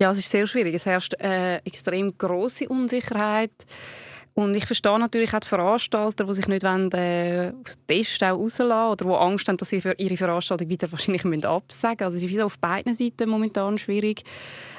Ja, 0.00 0.12
es 0.12 0.18
ist 0.18 0.30
sehr 0.30 0.46
schwierig. 0.46 0.74
Es 0.74 0.86
herrscht 0.86 1.14
äh, 1.14 1.56
extrem 1.58 2.16
große 2.16 2.68
Unsicherheit. 2.68 3.50
Und 4.38 4.54
ich 4.54 4.66
verstehe 4.66 4.96
natürlich 5.00 5.34
auch 5.34 5.40
die 5.40 5.48
Veranstalter, 5.48 6.22
die 6.22 6.34
sich 6.34 6.46
nicht 6.46 6.62
wollen, 6.62 6.92
äh, 6.92 7.52
aus 7.66 7.74
dem 7.74 7.86
Test 7.88 8.22
auch 8.22 8.38
rauslassen 8.38 8.92
oder 8.92 9.04
die 9.04 9.10
Angst 9.10 9.48
haben, 9.48 9.56
dass 9.56 9.68
sie 9.68 9.80
für 9.80 9.94
ihre 9.98 10.16
Veranstaltung 10.16 10.68
wieder 10.68 10.92
wahrscheinlich 10.92 11.24
absagen 11.44 11.64
müssen. 11.66 12.04
Also 12.04 12.16
es 12.18 12.32
ist 12.32 12.40
auf 12.40 12.56
beiden 12.60 12.94
Seiten 12.94 13.28
momentan 13.28 13.78
schwierig. 13.78 14.22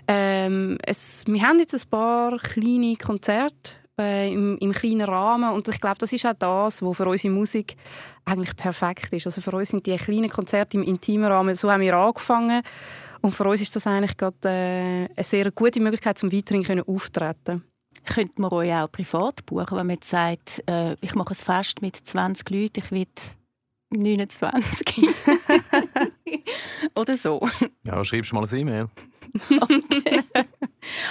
Ähm, 0.07 0.77
es, 0.81 1.25
wir 1.27 1.41
haben 1.41 1.59
jetzt 1.59 1.73
ein 1.73 1.89
paar 1.89 2.37
kleine 2.37 2.95
Konzerte 2.95 3.71
äh, 3.99 4.31
im, 4.31 4.57
im 4.59 4.71
kleinen 4.71 5.01
Rahmen 5.01 5.53
und 5.53 5.67
ich 5.67 5.81
glaube, 5.81 5.97
das 5.97 6.13
ist 6.13 6.25
auch 6.25 6.35
das, 6.39 6.81
was 6.81 6.95
für 6.95 7.09
unsere 7.09 7.33
Musik 7.33 7.75
eigentlich 8.23 8.55
perfekt 8.55 9.11
ist. 9.11 9.25
Also 9.25 9.41
für 9.41 9.51
uns 9.51 9.71
sind 9.71 9.85
die 9.85 9.97
kleinen 9.97 10.29
Konzerte 10.29 10.77
im 10.77 10.83
intimen 10.83 11.29
Rahmen, 11.29 11.53
so 11.57 11.69
haben 11.69 11.81
wir 11.81 11.97
angefangen 11.97 12.61
Und 13.19 13.31
für 13.31 13.43
uns 13.43 13.59
ist 13.59 13.75
das 13.75 13.85
eigentlich 13.87 14.15
gerade 14.15 14.37
äh, 14.45 15.09
eine 15.13 15.23
sehr 15.23 15.51
gute 15.51 15.81
Möglichkeit, 15.81 16.17
zum 16.17 16.31
weiterhin 16.31 16.63
können 16.63 16.83
Könnte 18.05 18.41
man 18.41 18.51
euch 18.51 18.73
auch 18.73 18.91
privat 18.91 19.45
buchen, 19.45 19.77
wenn 19.77 19.87
man 19.87 19.95
jetzt 19.95 20.09
sagt, 20.09 20.63
äh, 20.67 20.95
ich 21.01 21.15
mache 21.15 21.33
ein 21.33 21.35
Fest 21.35 21.81
mit 21.81 21.95
20 21.95 22.49
Leuten, 22.49 22.79
ich 22.79 22.91
will 22.91 23.07
29. 23.91 25.07
Oder 26.95 27.17
so. 27.17 27.47
Ja, 27.83 28.03
schreibst 28.03 28.31
du 28.31 28.35
mal 28.35 28.45
ein 28.45 28.55
E-Mail. 28.55 28.87
Okay. 29.49 30.23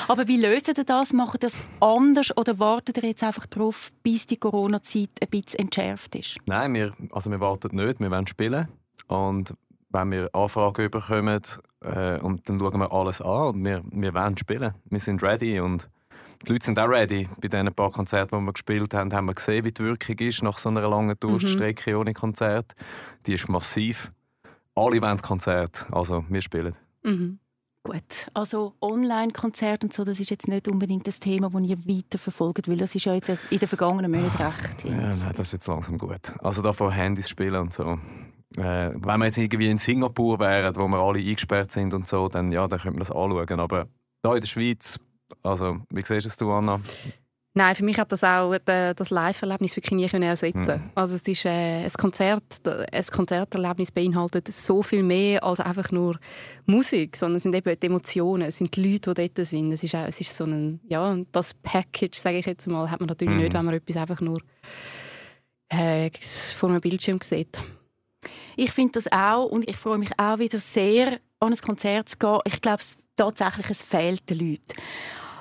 Aber 0.08 0.26
wie 0.28 0.40
lösen 0.40 0.74
ihr 0.76 0.84
das? 0.84 1.12
Macht 1.12 1.36
ihr 1.36 1.48
das 1.48 1.54
anders 1.80 2.36
oder 2.36 2.58
wartet 2.58 2.96
ihr 2.96 3.10
jetzt 3.10 3.22
einfach 3.22 3.46
darauf, 3.46 3.92
bis 4.02 4.26
die 4.26 4.36
Corona-Zeit 4.36 5.10
ein 5.20 5.28
bisschen 5.28 5.60
entschärft 5.60 6.14
ist? 6.16 6.36
Nein, 6.46 6.74
wir, 6.74 6.92
also 7.12 7.30
wir 7.30 7.40
warten 7.40 7.76
nicht, 7.76 8.00
wir 8.00 8.10
wollen 8.10 8.26
spielen. 8.26 8.68
Und 9.06 9.54
wenn 9.90 10.10
wir 10.10 10.34
Anfragen 10.34 10.90
bekommen, 10.90 11.42
äh, 11.82 12.18
und 12.20 12.48
dann 12.48 12.58
schauen 12.58 12.80
wir 12.80 12.92
alles 12.92 13.20
an 13.20 13.48
und 13.48 13.64
wir, 13.64 13.82
wir 13.90 14.14
wollen 14.14 14.36
spielen. 14.36 14.74
Wir 14.84 15.00
sind 15.00 15.22
ready 15.22 15.60
und 15.60 15.88
die 16.46 16.52
Leute 16.52 16.66
sind 16.66 16.78
auch 16.78 16.88
ready. 16.88 17.28
Bei 17.40 17.48
den 17.48 17.72
paar 17.74 17.90
Konzerten, 17.90 18.38
die 18.38 18.44
wir 18.44 18.52
gespielt 18.52 18.94
haben, 18.94 19.12
haben 19.12 19.26
wir 19.26 19.34
gesehen, 19.34 19.64
wie 19.64 19.72
die 19.72 19.82
Wirkung 19.82 20.18
ist 20.18 20.42
nach 20.42 20.58
so 20.58 20.68
einer 20.68 20.88
langen 20.88 21.16
Durststrecke 21.18 21.92
mhm. 21.92 22.00
ohne 22.00 22.14
Konzert. 22.14 22.74
Die 23.26 23.34
ist 23.34 23.48
massiv. 23.48 24.12
Alle 24.74 25.02
wollen 25.02 25.20
Konzerte, 25.20 25.86
also 25.92 26.24
wir 26.28 26.40
spielen. 26.40 26.76
Mhm. 27.02 27.40
Gut, 27.82 28.26
also 28.34 28.74
Online-Konzerte 28.80 29.86
und 29.86 29.92
so, 29.92 30.04
das 30.04 30.20
ist 30.20 30.30
jetzt 30.30 30.46
nicht 30.46 30.68
unbedingt 30.68 31.06
das 31.06 31.20
Thema, 31.20 31.48
das 31.48 31.62
ihr 31.62 31.78
weiter 31.86 32.18
verfolgt, 32.18 32.68
weil 32.68 32.76
das 32.76 32.94
ist 32.94 33.06
ja 33.06 33.14
jetzt 33.14 33.30
in 33.50 33.58
den 33.58 33.68
vergangenen 33.68 34.10
Monaten 34.10 34.42
recht. 34.42 34.84
Ja, 34.84 34.90
nein, 34.90 35.32
das 35.34 35.48
ist 35.48 35.52
jetzt 35.54 35.66
langsam 35.68 35.96
gut. 35.96 36.34
Also 36.40 36.60
davon 36.60 36.92
Handys 36.92 37.28
spielen 37.28 37.56
und 37.56 37.72
so. 37.72 37.98
Äh, 38.56 38.92
wenn 38.94 39.18
wir 39.20 39.24
jetzt 39.26 39.38
irgendwie 39.38 39.70
in 39.70 39.78
Singapur 39.78 40.38
wären, 40.38 40.74
wo 40.76 40.86
wir 40.86 40.98
alle 40.98 41.18
eingesperrt 41.18 41.72
sind 41.72 41.94
und 41.94 42.06
so, 42.06 42.28
dann 42.28 42.52
ja, 42.52 42.66
dann 42.66 42.78
könnte 42.78 42.98
man 42.98 43.00
das 43.00 43.10
anschauen. 43.10 43.60
Aber 43.60 43.86
da 44.22 44.34
in 44.34 44.40
der 44.40 44.48
Schweiz, 44.48 45.00
also 45.42 45.78
wie 45.90 46.02
siehst 46.02 46.40
du 46.40 46.50
es, 46.50 46.56
Anna? 46.56 46.80
Nein, 47.54 47.74
für 47.74 47.84
mich 47.84 47.98
hat 47.98 48.12
das 48.12 48.22
auch 48.22 48.56
das 48.64 49.10
Live-Erlebnis 49.10 49.74
wirklich 49.74 49.90
nie 50.12 50.22
ersetzen 50.24 50.80
mhm. 50.80 50.90
Also 50.94 51.16
es 51.16 51.26
ist 51.26 51.44
äh, 51.44 51.82
ein 51.84 51.92
Konzert, 51.98 52.44
ein 52.64 53.04
Konzerterlebnis 53.04 53.90
beinhaltet 53.90 54.46
so 54.52 54.80
viel 54.80 55.02
mehr 55.02 55.42
als 55.42 55.58
einfach 55.58 55.90
nur 55.90 56.20
Musik, 56.66 57.16
sondern 57.16 57.38
es 57.38 57.42
sind 57.42 57.56
eben 57.56 57.80
die 57.80 57.86
Emotionen, 57.86 58.48
es 58.48 58.58
sind 58.58 58.76
die 58.76 58.92
Leute, 58.92 59.12
die 59.12 59.28
dort 59.28 59.46
sind. 59.48 59.72
Es 59.72 59.82
ist, 59.82 59.94
auch, 59.96 60.06
es 60.06 60.20
ist 60.20 60.36
so 60.36 60.44
ein, 60.44 60.78
ja, 60.88 61.16
das 61.32 61.52
Package, 61.54 62.16
sage 62.16 62.38
ich 62.38 62.46
jetzt 62.46 62.68
mal, 62.68 62.88
hat 62.88 63.00
man 63.00 63.08
natürlich 63.08 63.34
mhm. 63.34 63.40
nicht, 63.40 63.54
wenn 63.54 63.64
man 63.64 63.74
etwas 63.74 63.96
einfach 63.96 64.20
nur 64.20 64.40
äh, 65.70 66.10
vor 66.56 66.68
einem 66.68 66.80
Bildschirm 66.80 67.18
sieht. 67.22 67.60
Ich 68.56 68.70
finde 68.70 68.92
das 68.92 69.10
auch 69.10 69.46
und 69.46 69.68
ich 69.68 69.76
freue 69.76 69.98
mich 69.98 70.10
auch 70.16 70.38
wieder 70.38 70.60
sehr, 70.60 71.18
an 71.40 71.52
ein 71.52 71.58
Konzert 71.58 72.08
zu 72.08 72.18
gehen. 72.18 72.38
Ich 72.44 72.60
glaube, 72.60 72.82
tatsächlich, 73.18 73.70
es 73.70 73.82
fehlt 73.82 74.28
den 74.30 74.38
Leuten. 74.38 74.80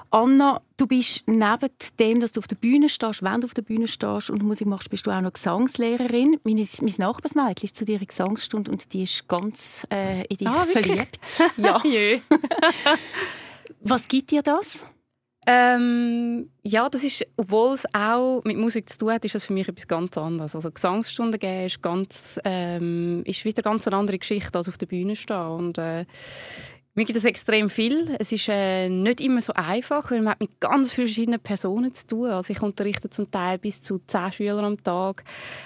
Anna, 0.10 0.62
du 0.78 0.88
bist 0.88 1.24
neben 1.28 1.70
dem, 2.00 2.20
dass 2.22 2.32
du 2.32 2.40
auf 2.40 2.48
der 2.48 2.56
Bühne 2.56 2.88
stehst, 2.88 3.24
wenn 3.24 3.42
du 3.42 3.46
auf 3.46 3.54
der 3.54 3.62
Bühne 3.62 3.88
stehst 3.88 4.30
und 4.30 4.42
Musik 4.42 4.68
machst, 4.68 4.90
bist 4.90 5.06
du 5.06 5.12
auch 5.12 5.20
noch 5.20 5.34
Gesangslehrerin. 5.34 6.40
Meine, 6.44 6.66
mein 6.82 6.94
Nachbarsmädchen 6.98 7.66
ist 7.66 7.76
zu 7.76 7.84
dir 7.84 8.00
in 8.00 8.08
Gesangsstunde 8.08 8.72
und 8.72 8.94
die 8.94 9.04
ist 9.04 9.28
ganz 9.28 9.86
äh, 9.92 10.26
in 10.28 10.38
dich 10.38 10.48
ah, 10.48 10.64
verliebt. 10.64 11.42
ja. 11.58 11.82
Was 13.82 14.08
gibt 14.08 14.32
dir 14.32 14.42
das? 14.42 14.80
Ähm, 15.50 16.50
ja, 16.64 16.90
das 16.90 17.04
ist, 17.04 17.26
obwohl 17.38 17.74
es 17.74 17.86
auch 17.94 18.42
mit 18.44 18.58
Musik 18.58 18.90
zu 18.90 18.98
tun 18.98 19.14
hat, 19.14 19.24
ist 19.24 19.34
das 19.36 19.46
für 19.46 19.54
mich 19.54 19.68
etwas 19.68 19.88
ganz 19.88 20.18
anderes. 20.18 20.56
Also 20.56 20.70
Gesangsstunden 20.70 21.40
geben 21.40 21.66
ist, 21.66 21.82
ganz, 21.82 22.38
ähm, 22.44 23.24
ist 23.26 23.46
wieder 23.46 23.62
ganz 23.62 23.88
eine 23.88 23.96
andere 23.96 24.18
Geschichte 24.20 24.58
als 24.58 24.68
auf 24.68 24.78
der 24.78 24.88
Bühne 24.88 25.16
stehen. 25.16 25.48
Und, 25.48 25.78
äh, 25.78 26.06
mir 26.98 27.06
gibt 27.06 27.16
es 27.16 27.26
extrem 27.26 27.70
viel. 27.70 28.16
Es 28.18 28.32
ist 28.32 28.48
äh, 28.50 28.90
nicht 28.90 29.22
immer 29.22 29.40
so 29.40 29.54
einfach, 29.54 30.10
weil 30.10 30.22
man 30.22 30.32
hat 30.32 30.40
mit 30.40 30.60
ganz 30.60 30.92
vielen 30.92 31.08
verschiedenen 31.08 31.40
Personen 31.40 31.94
zu 31.94 32.08
tun. 32.08 32.32
Also 32.32 32.52
ich 32.52 32.60
unterrichte 32.64 33.08
zum 33.08 33.30
Teil 33.30 33.60
bis 33.60 33.84
zu 33.84 34.00
zehn 34.08 34.32
Schüler 34.32 34.64
am 34.64 34.82
Tag 34.84 35.24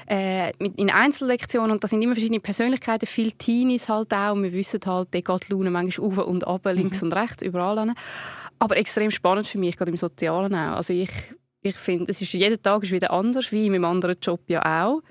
äh, 0.10 0.52
in 0.60 0.90
Einzellektionen 0.90 1.72
und 1.72 1.82
da 1.82 1.88
sind 1.88 2.02
immer 2.02 2.16
verschiedene 2.16 2.42
Persönlichkeiten, 2.42 3.08
viele 3.08 3.32
Teenies 3.32 3.88
halt 3.88 4.14
auch. 4.14 4.34
Und 4.34 4.44
wir 4.44 4.52
wissen 4.52 4.82
halt, 4.86 5.08
da 5.12 5.22
geht 5.22 5.48
die 5.48 5.54
Laune 5.54 5.72
manchmal 5.72 6.10
auf 6.10 6.18
und 6.18 6.46
ab, 6.46 6.66
links 6.66 7.02
mhm. 7.02 7.08
und 7.08 7.14
rechts, 7.14 7.44
überall 7.44 7.80
hin. 7.80 7.94
Aber 8.60 8.76
extrem 8.76 9.10
spannend 9.10 9.48
für 9.48 9.58
mich, 9.58 9.78
gerade 9.78 9.92
im 9.92 9.98
Sozialen 9.98 10.54
auch. 10.54 10.76
Also 10.76 10.92
ich, 10.92 11.12
ich 11.62 11.78
finde, 11.78 12.12
es 12.12 12.22
ist 12.22 12.34
jeden 12.34 12.62
Tag 12.62 12.84
ist 12.84 12.92
wieder 12.92 13.12
anders, 13.12 13.54
wie 13.54 13.68
in 13.68 13.72
meinem 13.72 13.86
anderen 13.86 14.18
Job 14.22 14.42
ja 14.48 14.86
auch. 14.86 15.02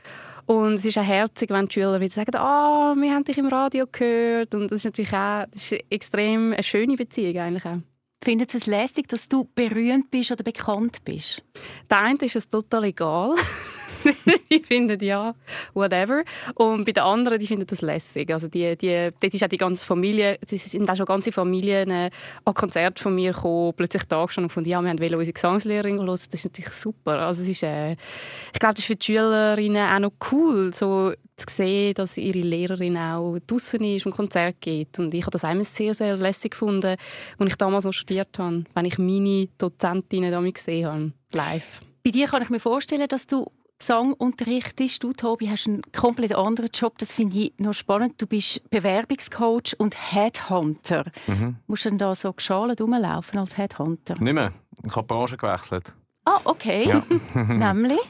Und 0.50 0.74
es 0.74 0.84
ist 0.84 0.98
auch 0.98 1.04
herzig, 1.04 1.48
wenn 1.50 1.68
die 1.68 1.74
Schüler 1.74 2.00
wieder 2.00 2.12
sagen, 2.12 2.34
ah, 2.34 2.90
oh, 2.90 3.00
wir 3.00 3.14
haben 3.14 3.22
dich 3.22 3.38
im 3.38 3.46
Radio 3.46 3.86
gehört. 3.86 4.52
Und 4.52 4.72
das 4.72 4.78
ist 4.78 4.84
natürlich 4.86 5.12
auch 5.12 5.44
das 5.48 5.70
ist 5.70 5.84
extrem 5.90 6.52
eine 6.52 6.64
schöne 6.64 6.96
Beziehung 6.96 7.38
eigentlich 7.38 7.64
auch. 7.64 7.78
Findet 8.20 8.52
es 8.56 8.66
lästig, 8.66 9.06
dass 9.06 9.28
du 9.28 9.48
berühmt 9.54 10.10
bist 10.10 10.32
oder 10.32 10.42
bekannt 10.42 11.04
bist? 11.04 11.44
Der 11.88 12.00
eine 12.00 12.18
ist 12.18 12.34
es 12.34 12.48
total 12.48 12.82
egal. 12.82 13.36
die 14.50 14.60
finden 14.60 15.00
ja, 15.00 15.34
whatever. 15.74 16.22
Und 16.54 16.84
bei 16.84 16.92
den 16.92 17.02
anderen, 17.02 17.38
die 17.38 17.46
finden 17.46 17.66
das 17.66 17.80
lässig. 17.80 18.32
Also 18.32 18.48
die, 18.48 18.76
die, 18.76 19.10
dort 19.18 19.34
ist 19.34 19.42
auch 19.42 19.48
die 19.48 19.56
ganze 19.56 19.84
Familie, 19.84 20.38
es 20.48 20.70
sind 20.70 20.88
auch 20.88 20.96
schon 20.96 21.06
ganze 21.06 21.32
Familien 21.32 21.90
äh, 21.90 22.10
an 22.44 22.54
Konzert 22.54 22.98
von 22.98 23.14
mir 23.14 23.32
gekommen, 23.32 23.72
plötzlich 23.76 24.04
da 24.04 24.24
gestanden 24.24 24.46
und 24.46 24.48
gefunden, 24.48 24.70
ja, 24.70 24.82
wir 24.82 25.00
wollen 25.00 25.14
unsere 25.14 25.32
Gesangslehrerin 25.32 25.96
hören. 25.98 26.06
Das 26.06 26.26
ist 26.26 26.44
natürlich 26.44 26.72
super. 26.72 27.18
Also 27.20 27.42
es 27.42 27.48
ist, 27.48 27.62
äh, 27.62 27.92
ich 27.92 28.58
glaube, 28.58 28.74
das 28.74 28.80
ist 28.80 28.86
für 28.86 28.96
die 28.96 29.04
Schülerinnen 29.04 29.88
auch 29.88 29.98
noch 29.98 30.12
cool, 30.32 30.72
so 30.74 31.12
zu 31.36 31.54
sehen, 31.54 31.94
dass 31.94 32.16
ihre 32.16 32.38
Lehrerin 32.38 32.96
auch 32.96 33.38
draußen 33.46 33.82
ist 33.82 34.06
und 34.06 34.12
Konzert 34.12 34.60
geht. 34.60 34.98
Und 34.98 35.14
ich 35.14 35.22
habe 35.22 35.30
das 35.30 35.44
einmal 35.44 35.64
sehr, 35.64 35.94
sehr 35.94 36.16
lässig 36.16 36.52
gefunden, 36.52 36.96
als 37.38 37.50
ich 37.50 37.56
damals 37.56 37.84
noch 37.84 37.92
studiert 37.92 38.38
habe, 38.38 38.64
wenn 38.74 38.84
ich 38.84 38.98
meine 38.98 39.48
Dozentinnen 39.58 40.30
damit 40.30 40.54
gesehen 40.56 40.86
habe, 40.86 41.12
live. 41.32 41.80
Bei 42.04 42.10
dir 42.10 42.26
kann 42.28 42.42
ich 42.42 42.50
mir 42.50 42.60
vorstellen, 42.60 43.08
dass 43.08 43.26
du 43.26 43.50
Gesang 43.80 44.12
unterrichtest. 44.12 45.02
Du, 45.02 45.14
Tobi, 45.14 45.48
hast 45.48 45.66
einen 45.66 45.80
komplett 45.92 46.34
anderen 46.34 46.68
Job. 46.72 46.98
Das 46.98 47.14
finde 47.14 47.38
ich 47.38 47.54
noch 47.56 47.72
spannend. 47.72 48.20
Du 48.20 48.26
bist 48.26 48.68
Bewerbungscoach 48.70 49.74
und 49.78 49.96
Headhunter. 50.12 51.10
Mhm. 51.26 51.56
Musst 51.66 51.86
du 51.86 51.88
denn 51.88 51.98
da 51.98 52.14
so 52.14 52.30
geschalt 52.32 52.80
rumlaufen 52.80 53.38
als 53.38 53.56
Headhunter? 53.56 54.20
Nicht 54.20 54.34
mehr. 54.34 54.52
Ich 54.84 54.94
habe 54.94 55.06
die 55.06 55.14
Branche 55.14 55.36
gewechselt. 55.38 55.94
Ah, 56.26 56.40
okay. 56.44 56.86
Ja. 56.86 57.02
Nämlich? 57.34 58.00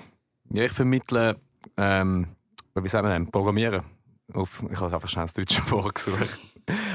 Ja, 0.53 0.65
ich 0.65 0.73
vermittle, 0.73 1.37
ähm, 1.77 2.27
wie 2.75 2.89
sagen 2.89 3.07
wir 3.07 3.13
denn, 3.13 3.31
Programmieren. 3.31 3.85
Auf, 4.35 4.65
ich 4.71 4.81
habe 4.81 4.95
einfach 4.95 5.09
schnell 5.09 5.25
das 5.25 5.33
deutsche 5.33 5.71
Wort 5.71 5.95
gesucht. 5.97 6.39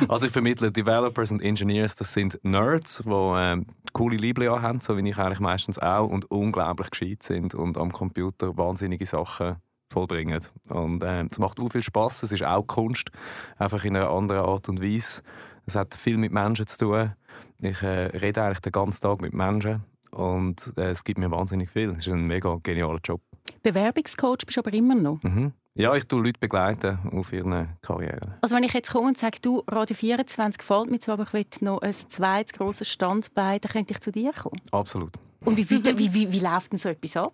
also 0.08 0.28
ich 0.28 0.32
vermittle 0.32 0.72
Developers 0.72 1.32
und 1.32 1.42
Engineers, 1.42 1.96
das 1.96 2.14
sind 2.14 2.40
Nerds, 2.44 3.02
die 3.06 3.10
ähm, 3.10 3.66
coole 3.94 4.18
Liebling 4.18 4.62
haben, 4.62 4.80
so 4.80 4.98
wie 4.98 5.10
ich 5.10 5.18
eigentlich 5.18 5.40
meistens 5.40 5.80
auch, 5.80 6.10
und 6.10 6.30
unglaublich 6.32 6.90
gescheit 6.92 7.24
sind 7.24 7.56
und 7.56 7.78
am 7.78 7.92
Computer 7.92 8.58
wahnsinnige 8.58 9.06
Sachen 9.06 9.58
vollbringen. 9.90 10.42
Und 10.70 11.04
äh, 11.04 11.26
es 11.30 11.40
macht 11.40 11.60
auch 11.60 11.70
viel 11.70 11.84
Spaß. 11.84 12.24
Es 12.24 12.32
ist 12.32 12.44
auch 12.44 12.66
Kunst, 12.68 13.12
einfach 13.58 13.84
in 13.86 13.96
einer 13.96 14.10
anderen 14.10 14.46
Art 14.46 14.68
und 14.70 14.82
Weise. 14.82 15.22
Es 15.66 15.76
hat 15.76 15.96
viel 15.96 16.18
mit 16.18 16.32
Menschen 16.32 16.68
zu 16.68 16.78
tun. 16.78 17.14
Ich 17.60 17.82
äh, 17.82 18.08
rede 18.08 18.44
eigentlich 18.44 18.60
den 18.60 18.72
ganzen 18.72 19.02
Tag 19.02 19.22
mit 19.22 19.34
Menschen 19.34 19.84
und 20.12 20.74
äh, 20.78 20.90
es 20.90 21.04
gibt 21.04 21.20
mir 21.20 21.32
wahnsinnig 21.32 21.70
viel. 21.70 21.92
Es 21.92 22.08
ist 22.08 22.14
ein 22.14 22.26
mega 22.28 22.58
genialer 22.62 23.00
Job. 23.04 23.22
Bewerbungscoach 23.64 24.46
bist 24.46 24.58
du 24.58 24.62
aber 24.62 24.74
immer 24.74 24.96
noch? 24.96 25.22
Mhm. 25.24 25.54
Ja, 25.78 25.94
ich 25.94 26.06
tue 26.08 26.24
Leute 26.24 26.40
begleiten 26.40 27.00
auf 27.12 27.34
ihren 27.34 27.68
Karrieren. 27.82 28.36
Also 28.40 28.56
wenn 28.56 28.64
ich 28.64 28.72
jetzt 28.72 28.94
komme 28.94 29.10
und 29.10 29.18
sage, 29.18 29.40
du, 29.42 29.62
Radio 29.70 29.94
24 29.94 30.60
gefällt 30.60 30.90
mir 30.90 31.00
zwar, 31.00 31.16
aber 31.16 31.24
ich 31.24 31.34
will 31.34 31.46
noch 31.60 31.82
ein 31.82 31.92
zweites 31.92 32.54
grosses 32.54 32.88
Standbein, 32.88 33.60
dann 33.60 33.72
könnte 33.74 33.94
ich 33.94 34.00
zu 34.00 34.10
dir 34.10 34.32
kommen? 34.32 34.62
Absolut. 34.72 35.12
Und 35.44 35.58
wie, 35.58 35.70
wie, 35.70 35.84
wie, 35.84 36.14
wie, 36.14 36.32
wie 36.32 36.40
läuft 36.40 36.72
denn 36.72 36.80
so 36.80 36.88
etwas 36.88 37.18
ab? 37.18 37.34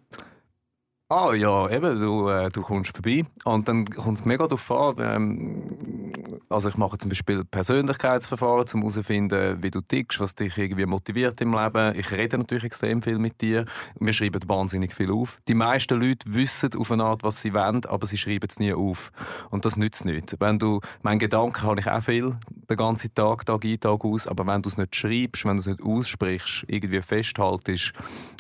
Ah 1.13 1.33
ja, 1.33 1.69
eben, 1.69 1.99
du, 1.99 2.29
äh, 2.29 2.49
du 2.49 2.61
kommst 2.61 2.93
vorbei 2.95 3.25
und 3.43 3.67
dann 3.67 3.83
kommt 3.83 4.19
es 4.19 4.23
mega 4.23 4.47
darauf 4.47 4.71
an. 4.71 4.95
Ähm, 4.99 6.13
also 6.47 6.69
ich 6.69 6.77
mache 6.77 6.97
zum 6.97 7.09
Beispiel 7.09 7.43
Persönlichkeitsverfahren, 7.43 8.65
um 8.75 8.79
herauszufinden, 8.79 9.61
wie 9.61 9.71
du 9.71 9.81
tickst, 9.81 10.21
was 10.21 10.35
dich 10.35 10.57
irgendwie 10.57 10.85
motiviert 10.85 11.41
im 11.41 11.51
Leben. 11.51 11.99
Ich 11.99 12.13
rede 12.13 12.37
natürlich 12.37 12.63
extrem 12.63 13.01
viel 13.01 13.17
mit 13.19 13.41
dir. 13.41 13.65
Wir 13.99 14.13
schreiben 14.13 14.39
wahnsinnig 14.47 14.93
viel 14.93 15.11
auf. 15.11 15.37
Die 15.49 15.53
meisten 15.53 15.99
Leute 15.99 16.33
wissen 16.33 16.69
auf 16.77 16.89
eine 16.93 17.03
Art, 17.03 17.23
was 17.23 17.41
sie 17.41 17.53
wollen, 17.53 17.83
aber 17.87 18.05
sie 18.05 18.17
schreiben 18.17 18.47
es 18.49 18.59
nie 18.59 18.73
auf. 18.73 19.11
Und 19.49 19.65
das 19.65 19.75
nützt 19.75 20.05
nichts. 20.05 20.37
Wenn 20.39 20.59
du, 20.59 20.79
mein 21.01 21.19
Gedanken 21.19 21.63
habe 21.63 21.81
ich 21.81 21.89
auch 21.89 22.03
viel, 22.03 22.37
den 22.69 22.77
ganzen 22.77 23.13
Tag, 23.13 23.45
Tag 23.45 23.65
ein, 23.65 23.79
Tag 23.81 24.05
aus, 24.05 24.27
aber 24.27 24.47
wenn 24.47 24.61
du 24.61 24.69
es 24.69 24.77
nicht 24.77 24.95
schreibst, 24.95 25.43
wenn 25.43 25.57
du 25.57 25.59
es 25.59 25.67
nicht 25.67 25.83
aussprichst, 25.83 26.63
irgendwie 26.69 27.01
festhaltest, 27.01 27.91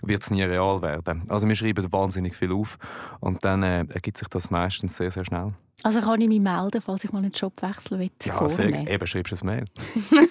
wird 0.03 0.23
es 0.23 0.31
nie 0.31 0.43
real 0.43 0.81
werden. 0.81 1.23
Also 1.27 1.49
wir 1.49 1.55
schreiben 1.55 1.91
wahnsinnig 1.91 2.37
viel 2.37 2.53
auf 2.53 2.60
auf. 2.61 2.77
Und 3.19 3.43
dann 3.43 3.63
äh, 3.63 3.85
ergibt 3.89 4.17
sich 4.17 4.27
das 4.27 4.49
meistens 4.49 4.97
sehr, 4.97 5.11
sehr 5.11 5.25
schnell. 5.25 5.53
Also 5.83 5.99
kann 5.99 6.21
ich 6.21 6.27
mich 6.27 6.39
melden, 6.39 6.79
falls 6.79 7.03
ich 7.03 7.11
mal 7.11 7.19
einen 7.19 7.31
Job 7.31 7.59
wechseln 7.61 7.99
will. 7.99 8.11
Ja, 8.23 8.47
sehr, 8.47 8.87
eben 8.87 9.07
schreibst 9.07 9.31
du 9.31 9.35
ein 9.37 9.45
Mail. 9.47 9.65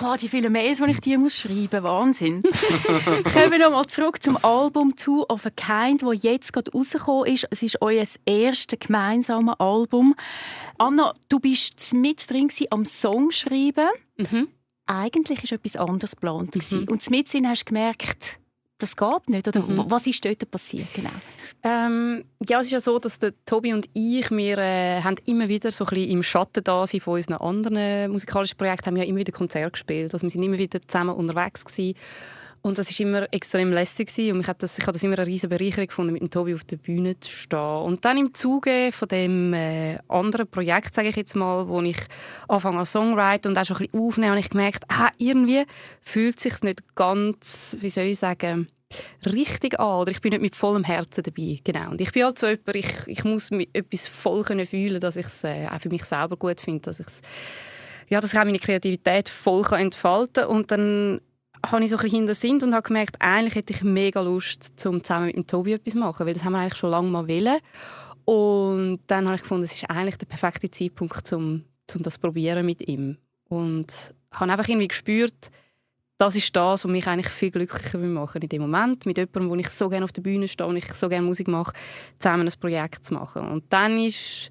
Boah, 0.00 0.16
die 0.16 0.28
vielen 0.28 0.52
Mails, 0.52 0.78
die 0.78 0.90
ich 0.90 1.00
dir 1.00 1.18
muss 1.18 1.36
schreiben 1.36 1.82
muss. 1.82 1.82
Wahnsinn. 1.82 2.42
Kommen 3.32 3.52
wir 3.52 3.58
nochmal 3.58 3.84
zurück 3.86 4.22
zum 4.22 4.42
Album 4.42 4.96
«Two 4.96 5.26
of 5.28 5.44
a 5.44 5.50
Kind», 5.50 6.02
das 6.02 6.22
jetzt 6.22 6.52
gerade 6.54 6.70
rausgekommen 6.72 7.26
ist. 7.26 7.46
Es 7.50 7.62
ist 7.62 7.82
euer 7.82 8.06
erstes 8.24 8.78
gemeinsames 8.78 9.54
Album. 9.58 10.14
Anna, 10.78 11.12
du 11.28 11.40
bist 11.40 11.92
mit 11.92 12.30
drin 12.30 12.48
am 12.70 12.86
Song 12.86 13.30
schreiben. 13.32 13.88
Mhm. 14.16 14.48
Eigentlich 14.86 15.50
war 15.50 15.56
etwas 15.58 15.76
anderes 15.76 16.12
geplant. 16.12 16.56
Mhm. 16.70 16.88
Und 16.88 17.10
mit 17.10 17.28
hast 17.28 17.60
du 17.62 17.64
gemerkt, 17.66 18.38
das 18.78 18.96
geht 18.96 19.28
nicht? 19.28 19.46
Oder 19.46 19.60
mhm. 19.60 19.84
was 19.88 20.06
ist 20.06 20.24
dort 20.24 20.50
passiert 20.50 20.88
genau? 20.94 21.10
Ähm, 21.62 22.24
ja, 22.46 22.58
es 22.58 22.66
ist 22.66 22.72
ja 22.72 22.80
so, 22.80 22.98
dass 22.98 23.18
der 23.18 23.32
Tobi 23.46 23.72
und 23.72 23.88
ich, 23.94 24.30
wir 24.30 24.58
äh, 24.58 25.00
haben 25.00 25.16
immer 25.24 25.48
wieder 25.48 25.70
so 25.70 25.84
ein 25.84 25.90
bisschen 25.90 26.10
im 26.10 26.22
Schatten 26.22 26.62
da 26.62 26.86
sind 26.86 27.02
von 27.02 27.14
unseren 27.14 27.36
anderen 27.36 28.10
musikalischen 28.10 28.58
Projekten, 28.58 28.86
haben 28.86 28.96
wir 28.96 29.04
ja 29.04 29.08
immer 29.08 29.20
wieder 29.20 29.32
Konzerte 29.32 29.70
gespielt. 29.70 30.12
Also 30.12 30.26
wir 30.26 30.30
sind 30.30 30.42
immer 30.42 30.58
wieder 30.58 30.80
zusammen 30.86 31.14
unterwegs 31.14 31.64
gewesen. 31.64 31.96
Und 32.66 32.78
das 32.78 32.98
war 32.98 33.06
immer 33.06 33.28
extrem 33.30 33.74
lässig 33.74 34.08
und 34.32 34.40
ich 34.40 34.48
habe 34.48 34.58
das, 34.58 34.80
habe 34.80 34.92
das 34.92 35.02
immer 35.02 35.18
eine 35.18 35.26
riesige 35.26 35.54
Bereicherung 35.54 35.86
gefunden, 35.86 36.12
mit 36.14 36.22
dem 36.22 36.30
Tobi 36.30 36.54
auf 36.54 36.64
der 36.64 36.78
Bühne 36.78 37.20
zu 37.20 37.30
stehen. 37.30 37.58
Und 37.58 38.06
dann 38.06 38.16
im 38.16 38.32
Zuge 38.32 38.88
von 38.90 39.06
dem 39.06 39.52
äh, 39.52 39.98
anderen 40.08 40.46
Projekt, 40.46 40.94
sage 40.94 41.08
ich 41.08 41.16
jetzt 41.16 41.36
mal, 41.36 41.68
wo 41.68 41.82
ich 41.82 41.98
anfange 42.48 42.78
an 42.78 42.86
Songwriter 42.86 43.50
und 43.50 43.58
auch 43.58 43.66
schon 43.66 43.76
ein 43.76 43.86
bisschen 43.88 44.00
aufnehmen, 44.00 44.30
habe 44.30 44.40
ich 44.40 44.48
gemerkt, 44.48 44.84
ah, 44.88 45.10
irgendwie 45.18 45.64
fühlt 46.00 46.38
es 46.38 46.42
sich 46.44 46.62
nicht 46.62 46.94
ganz, 46.94 47.76
wie 47.80 47.90
soll 47.90 48.04
ich 48.04 48.18
sagen, 48.18 48.68
richtig 49.26 49.78
an 49.78 50.00
oder 50.00 50.12
ich 50.12 50.22
bin 50.22 50.30
nicht 50.30 50.40
mit 50.40 50.56
vollem 50.56 50.84
Herzen 50.84 51.22
dabei. 51.22 51.58
Genau. 51.64 51.90
Und 51.90 52.00
ich 52.00 52.12
bin 52.12 52.24
halt 52.24 52.38
so 52.38 52.46
jemand, 52.46 52.76
ich, 52.76 52.94
ich 53.08 53.24
muss 53.24 53.50
etwas 53.74 54.08
voll 54.08 54.42
können 54.42 54.64
fühlen, 54.64 55.00
dass 55.00 55.16
ich 55.16 55.26
es 55.26 55.44
äh, 55.44 55.68
auch 55.70 55.82
für 55.82 55.90
mich 55.90 56.04
selber 56.04 56.38
gut 56.38 56.60
finde, 56.60 56.80
dass 56.80 56.98
ich 56.98 57.08
ja, 58.08 58.20
dass 58.20 58.32
ich 58.32 58.38
auch 58.38 58.44
meine 58.44 58.58
Kreativität 58.58 59.28
voll 59.28 59.62
kann 59.62 59.80
entfalten 59.80 60.44
und 60.44 60.70
dann 60.70 61.20
habe 61.70 61.84
ich 61.84 61.90
so 61.90 61.96
ein 61.96 62.02
bisschen 62.02 62.18
hinter 62.18 62.34
Sinn 62.34 62.62
und 62.62 62.74
habe 62.74 62.86
gemerkt, 62.86 63.16
eigentlich 63.20 63.54
hätte 63.54 63.72
ich 63.72 63.82
mega 63.82 64.20
Lust, 64.20 64.78
zum 64.78 65.02
zusammen 65.02 65.26
mit 65.26 65.36
dem 65.36 65.46
Tobi 65.46 65.72
etwas 65.72 65.92
zu 65.92 65.98
machen, 65.98 66.26
weil 66.26 66.34
das 66.34 66.44
haben 66.44 66.52
wir 66.52 66.60
eigentlich 66.60 66.78
schon 66.78 66.90
lange 66.90 67.08
mal 67.08 67.28
wollen. 67.28 67.58
Und 68.24 69.00
dann 69.06 69.26
habe 69.26 69.36
ich 69.36 69.42
gefunden, 69.42 69.64
es 69.64 69.74
ist 69.74 69.90
eigentlich 69.90 70.16
der 70.16 70.26
perfekte 70.26 70.70
Zeitpunkt, 70.70 71.32
um, 71.32 71.64
um 71.94 72.02
das 72.02 72.18
probieren 72.18 72.64
mit 72.64 72.86
ihm. 72.88 73.18
Und 73.48 74.14
habe 74.32 74.50
einfach 74.50 74.68
irgendwie 74.68 74.88
gespürt, 74.88 75.50
das 76.18 76.36
ist 76.36 76.54
das, 76.54 76.84
was 76.84 76.90
mich 76.90 77.06
eigentlich 77.06 77.32
viel 77.32 77.50
glücklicher 77.50 77.98
machen 77.98 78.40
in 78.40 78.48
dem 78.48 78.62
Moment, 78.62 79.04
mit 79.04 79.18
jemandem, 79.18 79.50
wo 79.50 79.56
ich 79.56 79.68
so 79.68 79.88
gerne 79.88 80.04
auf 80.04 80.12
der 80.12 80.22
Bühne 80.22 80.48
stehe 80.48 80.68
und 80.68 80.76
ich 80.76 80.92
so 80.94 81.08
gerne 81.08 81.26
Musik 81.26 81.48
mache, 81.48 81.74
zusammen 82.18 82.48
ein 82.48 82.54
Projekt 82.60 83.04
zu 83.04 83.14
machen. 83.14 83.46
Und 83.48 83.64
dann 83.70 83.98
ist 83.98 84.50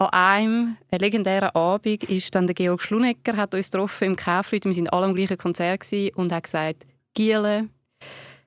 an 0.00 0.12
einem 0.12 0.76
legendären 0.90 1.50
Abend 1.50 2.04
ist 2.04 2.34
dann 2.34 2.46
der 2.46 2.54
Georg 2.54 2.82
Schlunecker 2.82 3.36
hat 3.36 3.54
uns 3.54 3.70
getroffen 3.70 4.04
im 4.04 4.16
Kaufleute. 4.16 4.68
Wir 4.68 4.76
waren 4.76 4.88
alle 4.88 5.06
am 5.06 5.14
gleichen 5.14 5.38
Konzert 5.38 5.86
und 6.14 6.32
hat 6.32 6.44
gesagt, 6.44 6.86
Giele, 7.14 7.68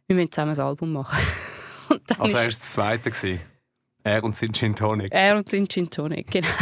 wir 0.07 0.15
müssen 0.15 0.31
zusammen 0.31 0.53
ein 0.53 0.59
Album 0.59 0.93
machen. 0.93 1.17
also 2.17 2.35
er 2.35 2.41
war 2.41 2.45
das 2.45 2.59
Zweite? 2.59 3.11
Gewesen. 3.11 3.39
Er 4.03 4.23
und 4.23 4.35
sein 4.35 4.53
Gin 4.53 4.75
Tonic. 4.75 5.13
Er 5.13 5.37
und 5.37 5.49
sein 5.49 5.67
Gin 5.67 5.89
Tonic, 5.89 6.29
genau. 6.29 6.47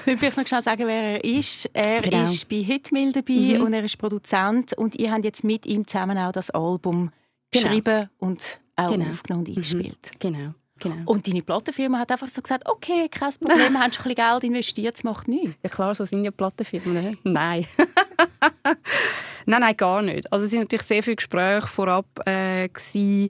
Ich 0.00 0.06
will 0.06 0.16
vielleicht 0.16 0.36
noch 0.38 0.46
schnell 0.46 0.62
sagen, 0.62 0.86
wer 0.86 1.02
er 1.02 1.24
ist. 1.24 1.68
Er 1.74 2.00
genau. 2.00 2.22
ist 2.22 2.48
bei 2.48 2.56
Hitmill 2.62 3.12
dabei 3.12 3.58
mhm. 3.58 3.62
und 3.62 3.74
er 3.74 3.84
ist 3.84 3.98
Produzent 3.98 4.72
und 4.72 4.96
ihr 4.96 5.12
habt 5.12 5.24
jetzt 5.24 5.44
mit 5.44 5.66
ihm 5.66 5.86
zusammen 5.86 6.16
auch 6.16 6.32
das 6.32 6.48
Album 6.50 7.10
genau. 7.50 7.64
geschrieben 7.68 8.08
und 8.16 8.60
auch 8.76 8.90
genau. 8.90 9.10
aufgenommen 9.10 9.44
und 9.44 9.48
mhm. 9.48 9.56
eingespielt. 9.56 10.10
Mhm. 10.14 10.18
Genau. 10.20 10.54
Genau. 10.78 10.96
Und 11.06 11.26
deine 11.26 11.42
Plattenfirma 11.42 11.98
hat 11.98 12.10
einfach 12.12 12.28
so 12.28 12.42
gesagt, 12.42 12.68
okay, 12.68 13.08
kein 13.08 13.32
Problem, 13.32 13.58
hast 13.78 13.96
du 13.96 14.02
ein 14.02 14.14
bisschen 14.14 14.14
Geld 14.14 14.44
investiert, 14.44 14.96
es 14.96 15.04
macht 15.04 15.28
nichts. 15.28 15.56
Ja 15.62 15.70
klar, 15.70 15.94
so 15.94 16.04
sind 16.04 16.24
ja 16.24 16.30
Plattenfirmen. 16.30 16.94
Ne? 16.94 17.18
Nein. 17.24 17.66
nein, 19.46 19.60
nein, 19.60 19.76
gar 19.76 20.02
nicht. 20.02 20.32
Also 20.32 20.44
es 20.44 20.50
sind 20.50 20.60
natürlich 20.60 20.86
sehr 20.86 21.02
viele 21.02 21.16
Gespräche 21.16 21.66
vorab 21.66 22.06
äh, 22.26 22.68
gewesen, 22.68 23.28